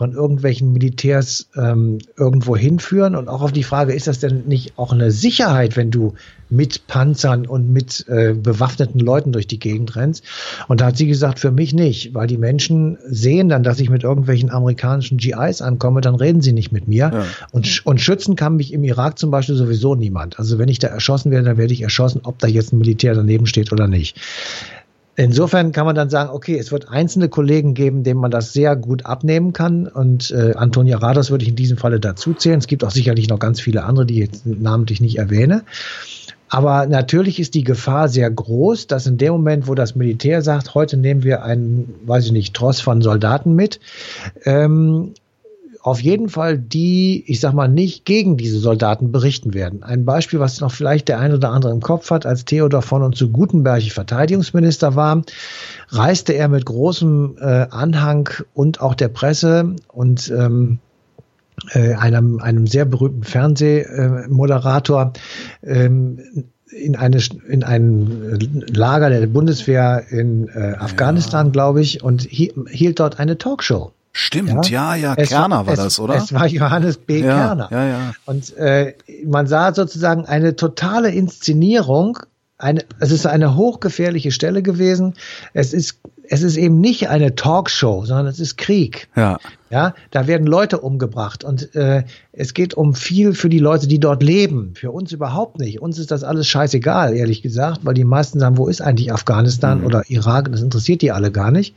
von 0.00 0.14
irgendwelchen 0.14 0.72
Militärs 0.72 1.50
ähm, 1.54 1.98
irgendwo 2.16 2.56
hinführen. 2.56 3.14
Und 3.14 3.28
auch 3.28 3.42
auf 3.42 3.52
die 3.52 3.62
Frage, 3.62 3.92
ist 3.92 4.06
das 4.06 4.18
denn 4.18 4.44
nicht 4.46 4.78
auch 4.78 4.94
eine 4.94 5.10
Sicherheit, 5.10 5.76
wenn 5.76 5.90
du 5.90 6.14
mit 6.48 6.86
Panzern 6.86 7.46
und 7.46 7.70
mit 7.70 8.08
äh, 8.08 8.32
bewaffneten 8.32 8.98
Leuten 8.98 9.30
durch 9.30 9.46
die 9.46 9.58
Gegend 9.58 9.96
rennst? 9.96 10.24
Und 10.68 10.80
da 10.80 10.86
hat 10.86 10.96
sie 10.96 11.06
gesagt, 11.06 11.38
für 11.38 11.50
mich 11.50 11.74
nicht, 11.74 12.14
weil 12.14 12.26
die 12.26 12.38
Menschen 12.38 12.96
sehen 13.04 13.50
dann, 13.50 13.62
dass 13.62 13.78
ich 13.78 13.90
mit 13.90 14.02
irgendwelchen 14.02 14.48
amerikanischen 14.48 15.18
GIs 15.18 15.60
ankomme, 15.60 16.00
dann 16.00 16.14
reden 16.14 16.40
sie 16.40 16.54
nicht 16.54 16.72
mit 16.72 16.88
mir. 16.88 17.10
Ja. 17.12 17.26
Und, 17.52 17.84
und 17.84 18.00
schützen 18.00 18.36
kann 18.36 18.56
mich 18.56 18.72
im 18.72 18.84
Irak 18.84 19.18
zum 19.18 19.30
Beispiel 19.30 19.54
sowieso 19.54 19.96
niemand. 19.96 20.38
Also 20.38 20.58
wenn 20.58 20.70
ich 20.70 20.78
da 20.78 20.88
erschossen 20.88 21.30
werde, 21.30 21.44
dann 21.44 21.58
werde 21.58 21.74
ich 21.74 21.82
erschossen, 21.82 22.22
ob 22.24 22.38
da 22.38 22.46
jetzt 22.46 22.72
ein 22.72 22.78
Militär 22.78 23.14
daneben 23.14 23.44
steht 23.44 23.70
oder 23.70 23.86
nicht. 23.86 24.18
Insofern 25.20 25.72
kann 25.72 25.84
man 25.84 25.94
dann 25.94 26.08
sagen, 26.08 26.30
okay, 26.30 26.56
es 26.58 26.72
wird 26.72 26.88
einzelne 26.88 27.28
Kollegen 27.28 27.74
geben, 27.74 28.04
denen 28.04 28.20
man 28.20 28.30
das 28.30 28.54
sehr 28.54 28.74
gut 28.74 29.04
abnehmen 29.04 29.52
kann. 29.52 29.86
Und 29.86 30.30
äh, 30.30 30.54
Antonia 30.54 30.96
Rados 30.96 31.30
würde 31.30 31.42
ich 31.42 31.50
in 31.50 31.56
diesem 31.56 31.76
Falle 31.76 32.00
dazu 32.00 32.32
zählen. 32.32 32.58
Es 32.58 32.66
gibt 32.66 32.82
auch 32.84 32.90
sicherlich 32.90 33.28
noch 33.28 33.38
ganz 33.38 33.60
viele 33.60 33.84
andere, 33.84 34.06
die 34.06 34.14
ich 34.14 34.20
jetzt 34.30 34.46
namentlich 34.46 35.02
nicht 35.02 35.18
erwähne. 35.18 35.64
Aber 36.48 36.86
natürlich 36.86 37.38
ist 37.38 37.54
die 37.54 37.64
Gefahr 37.64 38.08
sehr 38.08 38.30
groß, 38.30 38.86
dass 38.86 39.06
in 39.06 39.18
dem 39.18 39.32
Moment, 39.32 39.68
wo 39.68 39.74
das 39.74 39.94
Militär 39.94 40.40
sagt, 40.40 40.74
heute 40.74 40.96
nehmen 40.96 41.22
wir 41.22 41.42
einen, 41.44 41.94
weiß 42.06 42.24
ich 42.24 42.32
nicht, 42.32 42.54
Tross 42.54 42.80
von 42.80 43.02
Soldaten 43.02 43.54
mit, 43.54 43.78
ähm, 44.46 45.12
auf 45.82 46.00
jeden 46.00 46.28
Fall 46.28 46.58
die, 46.58 47.24
ich 47.26 47.40
sag 47.40 47.54
mal, 47.54 47.68
nicht 47.68 48.04
gegen 48.04 48.36
diese 48.36 48.58
Soldaten 48.58 49.12
berichten 49.12 49.54
werden. 49.54 49.82
Ein 49.82 50.04
Beispiel, 50.04 50.38
was 50.38 50.60
noch 50.60 50.72
vielleicht 50.72 51.08
der 51.08 51.18
ein 51.18 51.32
oder 51.32 51.50
andere 51.50 51.72
im 51.72 51.80
Kopf 51.80 52.10
hat, 52.10 52.26
als 52.26 52.44
Theodor 52.44 52.82
von 52.82 53.02
und 53.02 53.16
zu 53.16 53.30
Gutenberg 53.30 53.82
Verteidigungsminister 53.82 54.94
war, 54.94 55.22
reiste 55.88 56.34
er 56.34 56.48
mit 56.48 56.66
großem 56.66 57.36
äh, 57.40 57.66
Anhang 57.70 58.28
und 58.52 58.80
auch 58.80 58.94
der 58.94 59.08
Presse 59.08 59.74
und 59.88 60.30
ähm, 60.30 60.78
äh, 61.72 61.94
einem, 61.94 62.40
einem 62.40 62.66
sehr 62.66 62.84
berühmten 62.84 63.24
Fernsehmoderator 63.24 65.12
ähm, 65.62 66.18
in 66.70 66.94
eine 66.94 67.18
in 67.48 67.64
ein 67.64 68.38
Lager 68.72 69.10
der 69.10 69.26
Bundeswehr 69.26 70.04
in 70.10 70.48
äh, 70.48 70.74
Afghanistan, 70.78 71.46
ja. 71.46 71.52
glaube 71.52 71.80
ich, 71.80 72.02
und 72.02 72.22
hielt 72.22 73.00
dort 73.00 73.18
eine 73.18 73.38
Talkshow. 73.38 73.92
Stimmt, 74.12 74.68
ja, 74.68 74.96
ja, 74.96 75.14
ja 75.14 75.14
Kerner 75.14 75.58
war, 75.58 75.66
war 75.68 75.76
das, 75.76 76.00
oder? 76.00 76.14
Es 76.16 76.32
war 76.32 76.46
Johannes 76.46 76.96
B. 76.96 77.20
Ja, 77.20 77.36
Kerner. 77.36 77.68
Ja, 77.70 77.86
ja. 77.86 78.12
Und 78.26 78.56
äh, 78.56 78.94
man 79.24 79.46
sah 79.46 79.72
sozusagen 79.72 80.26
eine 80.26 80.56
totale 80.56 81.10
Inszenierung. 81.10 82.18
Eine, 82.58 82.84
es 82.98 83.12
ist 83.12 83.26
eine 83.26 83.54
hochgefährliche 83.56 84.32
Stelle 84.32 84.62
gewesen. 84.62 85.14
Es 85.54 85.72
ist 85.72 86.00
es 86.32 86.42
ist 86.42 86.56
eben 86.56 86.80
nicht 86.80 87.08
eine 87.08 87.34
Talkshow, 87.34 88.04
sondern 88.04 88.28
es 88.28 88.38
ist 88.38 88.56
Krieg. 88.56 89.08
Ja. 89.16 89.38
Ja, 89.68 89.94
da 90.10 90.26
werden 90.26 90.48
Leute 90.48 90.80
umgebracht 90.80 91.44
und 91.44 91.76
äh, 91.76 92.02
es 92.32 92.54
geht 92.54 92.74
um 92.74 92.94
viel 92.94 93.34
für 93.34 93.48
die 93.48 93.60
Leute, 93.60 93.86
die 93.86 94.00
dort 94.00 94.20
leben. 94.20 94.72
Für 94.74 94.90
uns 94.90 95.12
überhaupt 95.12 95.60
nicht. 95.60 95.80
Uns 95.80 95.96
ist 95.98 96.10
das 96.10 96.24
alles 96.24 96.48
scheißegal, 96.48 97.14
ehrlich 97.14 97.40
gesagt, 97.40 97.80
weil 97.84 97.94
die 97.94 98.02
meisten 98.02 98.40
sagen, 98.40 98.58
wo 98.58 98.66
ist 98.66 98.80
eigentlich 98.80 99.12
Afghanistan 99.12 99.80
mhm. 99.80 99.86
oder 99.86 100.02
Irak? 100.08 100.50
Das 100.50 100.60
interessiert 100.62 101.02
die 101.02 101.12
alle 101.12 101.30
gar 101.30 101.52
nicht. 101.52 101.76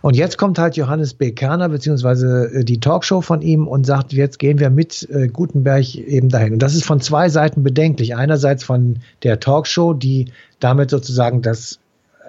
Und 0.00 0.16
jetzt 0.16 0.36
kommt 0.36 0.58
halt 0.58 0.76
Johannes 0.76 1.14
B. 1.14 1.30
Kerner 1.30 1.68
beziehungsweise 1.68 2.50
äh, 2.52 2.64
die 2.64 2.80
Talkshow 2.80 3.20
von 3.20 3.40
ihm 3.40 3.68
und 3.68 3.84
sagt, 3.84 4.12
jetzt 4.12 4.40
gehen 4.40 4.58
wir 4.58 4.70
mit 4.70 5.08
äh, 5.10 5.28
Gutenberg 5.28 5.94
eben 5.94 6.28
dahin. 6.28 6.54
Und 6.54 6.58
das 6.60 6.74
ist 6.74 6.84
von 6.84 7.00
zwei 7.00 7.28
Seiten 7.28 7.62
bedenklich. 7.62 8.16
Einerseits 8.16 8.64
von 8.64 8.98
der 9.22 9.38
Talkshow, 9.38 9.92
die 9.94 10.26
damit 10.58 10.90
sozusagen 10.90 11.42
das 11.42 11.78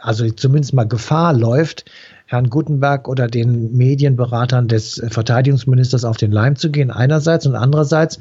also 0.03 0.29
zumindest 0.29 0.73
mal 0.73 0.83
Gefahr 0.83 1.33
läuft, 1.33 1.85
Herrn 2.25 2.49
Gutenberg 2.49 3.07
oder 3.07 3.27
den 3.27 3.75
Medienberatern 3.75 4.67
des 4.67 5.01
Verteidigungsministers 5.09 6.05
auf 6.05 6.17
den 6.17 6.31
Leim 6.31 6.55
zu 6.55 6.71
gehen, 6.71 6.91
einerseits 6.91 7.45
und 7.45 7.55
andererseits 7.55 8.19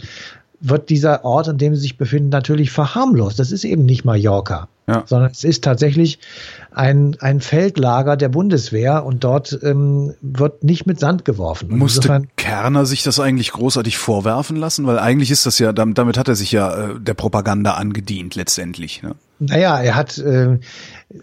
wird 0.63 0.91
dieser 0.91 1.25
Ort, 1.25 1.49
an 1.49 1.59
dem 1.59 1.75
sie 1.75 1.81
sich 1.81 1.99
befinden, 1.99 2.29
natürlich 2.29 2.71
verharmlost. 2.71 3.39
Das 3.39 3.51
ist 3.51 3.65
eben 3.65 3.85
nicht 3.85 4.05
Mallorca, 4.05 4.69
ja. 4.87 5.03
sondern 5.07 5.33
es 5.33 5.43
ist 5.43 5.65
tatsächlich 5.65 6.21
ein, 6.71 7.17
ein 7.21 7.41
Feldlager 7.41 8.17
der 8.17 8.29
Bundeswehr 8.29 9.05
und 9.05 9.25
dort 9.25 9.59
ähm, 9.63 10.15
wird 10.21 10.63
nicht 10.63 10.87
mit 10.87 11.01
Sand 11.01 11.25
geworfen. 11.25 11.73
Und 11.73 11.79
Musste 11.79 11.99
insofern, 11.99 12.29
Kerner 12.37 12.87
sich 12.87 13.03
das 13.03 13.19
eigentlich 13.19 13.51
großartig 13.51 13.99
vorwerfen 13.99 14.57
lassen? 14.57 14.87
Weil 14.87 15.01
eigentlich 15.01 15.33
ist 15.33 15.47
das 15.47 15.59
ja, 15.59 15.73
damit, 15.73 15.99
damit 15.99 16.17
hat 16.17 16.29
er 16.29 16.37
sich 16.37 16.53
ja 16.53 16.91
äh, 16.91 17.01
der 17.01 17.15
Propaganda 17.15 17.73
angedient 17.73 18.37
letztendlich. 18.37 19.03
Ne? 19.03 19.17
Naja, 19.49 19.81
er 19.81 19.97
hat, 19.97 20.19
äh, 20.19 20.59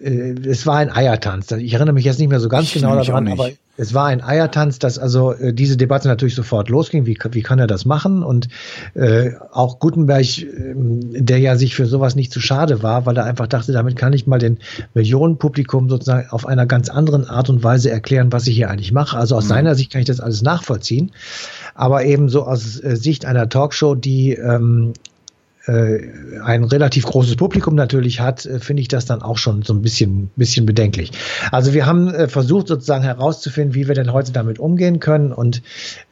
äh, 0.01 0.35
es 0.45 0.65
war 0.67 0.77
ein 0.77 0.91
Eiertanz. 0.91 1.51
Ich 1.51 1.73
erinnere 1.73 1.93
mich 1.93 2.05
jetzt 2.05 2.19
nicht 2.19 2.29
mehr 2.29 2.39
so 2.39 2.49
ganz 2.49 2.67
ich 2.67 2.73
genau 2.73 2.95
daran, 2.95 3.27
aber 3.29 3.49
es 3.77 3.93
war 3.93 4.07
ein 4.07 4.21
Eiertanz, 4.21 4.77
dass 4.77 4.99
also 4.99 5.31
äh, 5.31 5.53
diese 5.53 5.77
Debatte 5.77 6.09
natürlich 6.09 6.35
sofort 6.35 6.67
losging. 6.67 7.05
Wie, 7.05 7.17
wie 7.31 7.41
kann 7.41 7.59
er 7.59 7.67
das 7.67 7.85
machen? 7.85 8.23
Und 8.23 8.49
äh, 8.93 9.31
auch 9.53 9.79
Gutenberg, 9.79 10.37
äh, 10.39 10.73
der 10.75 11.39
ja 11.39 11.55
sich 11.55 11.75
für 11.75 11.85
sowas 11.85 12.15
nicht 12.15 12.33
zu 12.33 12.41
schade 12.41 12.83
war, 12.83 13.05
weil 13.05 13.15
er 13.15 13.23
einfach 13.23 13.47
dachte, 13.47 13.71
damit 13.71 13.95
kann 13.95 14.11
ich 14.11 14.27
mal 14.27 14.37
den 14.37 14.57
Millionenpublikum 14.93 15.89
sozusagen 15.89 16.29
auf 16.29 16.45
einer 16.45 16.65
ganz 16.65 16.89
anderen 16.89 17.25
Art 17.25 17.49
und 17.49 17.63
Weise 17.63 17.89
erklären, 17.89 18.33
was 18.33 18.47
ich 18.47 18.55
hier 18.55 18.69
eigentlich 18.69 18.91
mache. 18.91 19.17
Also 19.17 19.37
aus 19.37 19.45
mhm. 19.45 19.49
seiner 19.49 19.75
Sicht 19.75 19.93
kann 19.93 20.01
ich 20.01 20.07
das 20.07 20.19
alles 20.19 20.41
nachvollziehen. 20.41 21.11
Aber 21.73 22.03
eben 22.03 22.27
so 22.27 22.43
aus 22.43 22.83
äh, 22.83 22.97
Sicht 22.97 23.25
einer 23.25 23.47
Talkshow, 23.47 23.95
die 23.95 24.33
ähm, 24.33 24.91
äh, 24.91 25.08
ein 26.43 26.63
relativ 26.63 27.05
großes 27.05 27.35
Publikum 27.35 27.75
natürlich 27.75 28.19
hat, 28.19 28.45
äh, 28.45 28.59
finde 28.59 28.81
ich 28.81 28.87
das 28.87 29.05
dann 29.05 29.21
auch 29.21 29.37
schon 29.37 29.61
so 29.63 29.73
ein 29.73 29.81
bisschen, 29.81 30.29
bisschen 30.35 30.65
bedenklich. 30.65 31.11
Also 31.51 31.73
wir 31.73 31.85
haben 31.85 32.13
äh, 32.13 32.27
versucht 32.27 32.67
sozusagen 32.67 33.03
herauszufinden, 33.03 33.75
wie 33.75 33.87
wir 33.87 33.95
denn 33.95 34.13
heute 34.13 34.31
damit 34.31 34.59
umgehen 34.59 34.99
können 34.99 35.31
und 35.31 35.61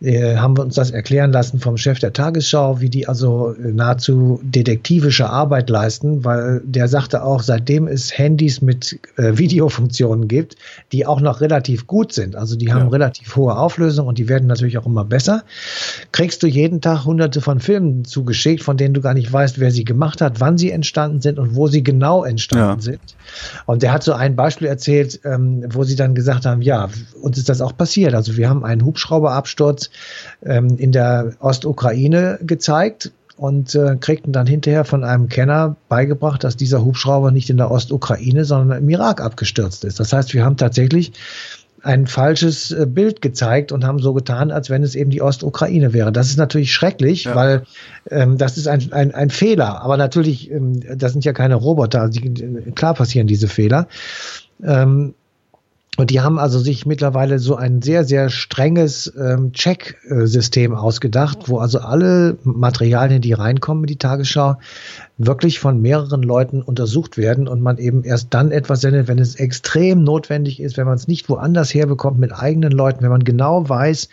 äh, 0.02 0.36
haben 0.36 0.58
wir 0.58 0.63
uns 0.63 0.76
das 0.76 0.91
erklären 0.91 1.32
lassen 1.32 1.60
vom 1.60 1.78
Chef 1.78 2.00
der 2.00 2.13
Tagesschau, 2.13 2.82
wie 2.82 2.89
die 2.89 3.08
also 3.08 3.54
äh, 3.54 3.72
nahezu 3.72 4.39
detektivische 4.43 5.30
Arbeit 5.30 5.70
leisten, 5.70 6.24
weil 6.26 6.62
der 6.63 6.88
sagte 6.88 7.24
auch, 7.24 7.41
seitdem 7.41 7.88
es 7.88 8.17
Handys 8.17 8.62
mit 8.62 9.00
äh, 9.17 9.38
Videofunktionen 9.38 10.28
gibt, 10.28 10.56
die 10.91 11.06
auch 11.06 11.22
noch 11.22 11.41
relativ 11.41 11.88
gut 11.88 12.13
sind, 12.13 12.36
also 12.36 12.56
die 12.56 12.72
haben 12.72 12.86
ja. 12.86 12.89
relativ 12.89 13.36
hohe 13.36 13.58
Auflösung 13.58 14.08
und 14.08 14.17
die 14.17 14.28
werden 14.28 14.48
natürlich 14.48 14.78
auch 14.78 14.86
immer 14.86 15.06
besser, 15.06 15.43
kriegst 16.12 16.43
du 16.43 16.48
jeden 16.48 16.82
Tag 16.82 17.06
hunderte 17.06 17.41
von 17.41 17.60
Filmen 17.60 18.06
zugeschickt, 18.06 18.63
von 18.63 18.78
denen 18.78 18.93
du 18.93 19.02
gar 19.02 19.13
nicht 19.13 19.32
weißt, 19.32 19.47
wer 19.60 19.72
sie 19.72 19.86
gemacht 19.86 20.22
hat, 20.22 20.40
wann 20.40 20.58
sie 20.58 20.72
entstanden 20.72 21.22
sind 21.22 21.40
und 21.40 21.56
wo 21.56 21.68
sie 21.68 21.84
genau 21.84 22.24
entstanden 22.24 22.80
ja. 22.80 22.82
sind. 22.82 23.00
Und 23.66 23.84
der 23.84 23.92
hat 23.92 24.04
so 24.04 24.14
ein 24.14 24.36
Beispiel 24.36 24.68
erzählt, 24.68 25.20
ähm, 25.24 25.66
wo 25.70 25.84
sie 25.84 25.96
dann 25.96 26.16
gesagt 26.16 26.46
haben, 26.46 26.62
ja, 26.62 26.90
uns 27.22 27.38
ist 27.38 27.50
das 27.50 27.62
auch 27.62 27.76
passiert. 27.76 28.14
Also 28.14 28.38
wir 28.38 28.50
haben 28.50 28.64
einen 28.64 28.84
Hubschrauberabsturz 28.86 29.90
ähm, 30.46 30.78
in 30.78 30.92
der 30.92 31.34
Ostukraine 31.40 32.40
gezeigt 32.42 33.12
und 33.38 33.76
äh, 33.76 33.96
kriegten 34.00 34.34
dann 34.34 34.48
hinterher 34.48 34.84
von 34.84 35.04
einem 35.04 35.30
Kenner 35.30 35.76
beigebracht, 35.90 36.44
dass 36.44 36.58
dieser 36.58 36.84
Hubschrauber 36.84 37.32
nicht 37.32 37.50
in 37.50 37.58
der 37.58 37.72
Ostukraine, 37.72 38.46
sondern 38.46 38.80
im 38.80 38.90
Irak 38.90 39.22
abgestürzt 39.22 39.86
ist. 39.86 40.00
Das 40.00 40.12
heißt, 40.12 40.34
wir 40.34 40.44
haben 40.44 40.58
tatsächlich 40.58 41.14
ein 41.84 42.08
falsches 42.08 42.72
äh, 42.72 42.86
Bild 42.88 43.22
gezeigt 43.22 43.72
und 43.72 43.86
haben 43.86 44.00
so 44.00 44.13
getan, 44.13 44.52
als 44.52 44.70
wenn 44.70 44.84
es 44.84 44.96
eben 44.96 45.10
die 45.10 45.22
Ostukraine 45.22 45.94
wäre. 45.94 46.12
Das 46.12 46.30
ist 46.30 46.38
natürlich 46.38 46.74
schrecklich, 46.74 47.26
ja. 47.26 47.36
weil 47.36 47.63
ähm, 48.10 48.38
das 48.38 48.58
ist 48.58 48.68
ein, 48.68 48.92
ein, 48.92 49.13
ein 49.13 49.30
Fehler. 49.30 49.82
Aber 49.82 49.98
natürlich, 49.98 50.52
ähm, 50.52 50.80
das 50.98 51.13
sind 51.13 51.26
ja 51.26 51.34
keine 51.34 51.56
Roboter. 51.56 52.10
Die, 52.10 52.22
klar 52.74 52.94
passieren 52.94 53.28
diese 53.28 53.48
Fehler. 53.48 53.88
Ähm, 54.63 55.13
und 55.98 56.12
die 56.12 56.22
haben 56.22 56.38
also 56.38 56.60
sich 56.60 56.86
mittlerweile 56.86 57.40
so 57.40 57.56
ein 57.56 57.82
sehr, 57.82 58.06
sehr 58.06 58.30
strenges 58.30 59.12
ähm, 59.20 59.52
Check-System 59.52 60.76
ausgedacht, 60.76 61.50
wo 61.50 61.58
also 61.58 61.80
alle 61.80 62.38
Materialien, 62.44 63.20
die 63.20 63.34
reinkommen 63.34 63.84
in 63.84 63.88
die 63.88 63.96
Tagesschau, 63.98 64.58
wirklich 65.17 65.60
von 65.60 65.82
mehreren 65.82 66.21
Leuten 66.21 66.62
untersucht 66.62 67.17
werden 67.17 67.47
und 67.47 67.62
man 67.62 67.77
eben 67.77 68.03
erst 68.03 68.34
dann 68.36 68.51
etwas 68.51 68.82
sendet, 68.82 69.08
wenn 69.08 69.17
es 69.17 69.36
extrem 69.36 70.03
notwendig 70.03 70.60
ist, 70.60 70.77
wenn 70.77 70.86
man 70.86 70.95
es 70.95 71.08
nicht 71.08 71.27
woanders 71.27 71.73
herbekommt 71.73 72.19
mit 72.19 72.32
eigenen 72.34 72.71
Leuten, 72.71 73.01
wenn 73.01 73.10
man 73.10 73.23
genau 73.23 73.67
weiß, 73.67 74.10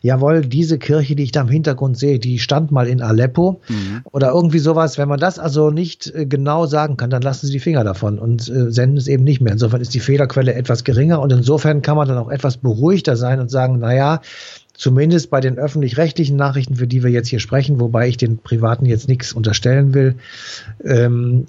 jawohl, 0.00 0.40
diese 0.40 0.78
Kirche, 0.78 1.14
die 1.14 1.24
ich 1.24 1.32
da 1.32 1.42
im 1.42 1.48
Hintergrund 1.48 1.98
sehe, 1.98 2.18
die 2.18 2.38
stand 2.38 2.70
mal 2.72 2.86
in 2.88 3.02
Aleppo 3.02 3.60
mhm. 3.68 4.00
oder 4.12 4.30
irgendwie 4.30 4.58
sowas. 4.58 4.96
Wenn 4.96 5.08
man 5.08 5.20
das 5.20 5.38
also 5.38 5.70
nicht 5.70 6.14
äh, 6.14 6.24
genau 6.24 6.64
sagen 6.64 6.96
kann, 6.96 7.10
dann 7.10 7.22
lassen 7.22 7.46
Sie 7.46 7.52
die 7.52 7.60
Finger 7.60 7.84
davon 7.84 8.18
und 8.18 8.48
äh, 8.48 8.72
senden 8.72 8.96
es 8.96 9.08
eben 9.08 9.24
nicht 9.24 9.42
mehr. 9.42 9.52
Insofern 9.52 9.82
ist 9.82 9.92
die 9.92 10.00
Fehlerquelle 10.00 10.54
etwas 10.54 10.84
geringer 10.84 11.20
und 11.20 11.32
insofern 11.32 11.82
kann 11.82 11.96
man 11.96 12.08
dann 12.08 12.18
auch 12.18 12.30
etwas 12.30 12.56
beruhigter 12.56 13.16
sein 13.16 13.40
und 13.40 13.50
sagen, 13.50 13.78
na 13.80 13.94
ja, 13.94 14.20
zumindest 14.76 15.30
bei 15.30 15.40
den 15.40 15.58
öffentlich-rechtlichen 15.58 16.36
Nachrichten, 16.36 16.76
für 16.76 16.86
die 16.86 17.02
wir 17.02 17.10
jetzt 17.10 17.28
hier 17.28 17.40
sprechen, 17.40 17.80
wobei 17.80 18.08
ich 18.08 18.16
den 18.16 18.38
Privaten 18.38 18.86
jetzt 18.86 19.08
nichts 19.08 19.32
unterstellen 19.32 19.94
will, 19.94 20.16
ähm, 20.84 21.46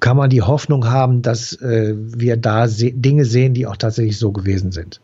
kann 0.00 0.16
man 0.16 0.30
die 0.30 0.42
Hoffnung 0.42 0.86
haben, 0.86 1.22
dass 1.22 1.54
äh, 1.54 1.94
wir 1.96 2.36
da 2.36 2.68
se 2.68 2.92
Dinge 2.92 3.24
sehen, 3.24 3.54
die 3.54 3.66
auch 3.66 3.76
tatsächlich 3.76 4.18
so 4.18 4.32
gewesen 4.32 4.72
sind. 4.72 5.00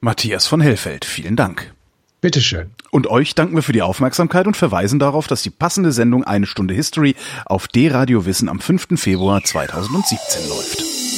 Matthias 0.00 0.46
von 0.46 0.60
Hellfeld, 0.60 1.04
vielen 1.04 1.36
Dank. 1.36 1.72
Bitteschön. 2.20 2.70
Und 2.90 3.06
euch 3.06 3.34
danken 3.34 3.54
wir 3.54 3.62
für 3.62 3.72
die 3.72 3.82
Aufmerksamkeit 3.82 4.46
und 4.46 4.56
verweisen 4.56 4.98
darauf, 4.98 5.26
dass 5.26 5.42
die 5.42 5.50
passende 5.50 5.92
Sendung 5.92 6.24
Eine 6.24 6.46
Stunde 6.46 6.74
History 6.74 7.14
auf 7.46 7.66
D-Radio 7.66 8.26
Wissen 8.26 8.48
am 8.48 8.60
5. 8.60 9.00
Februar 9.00 9.42
2017 9.42 10.48
läuft. 10.48 11.09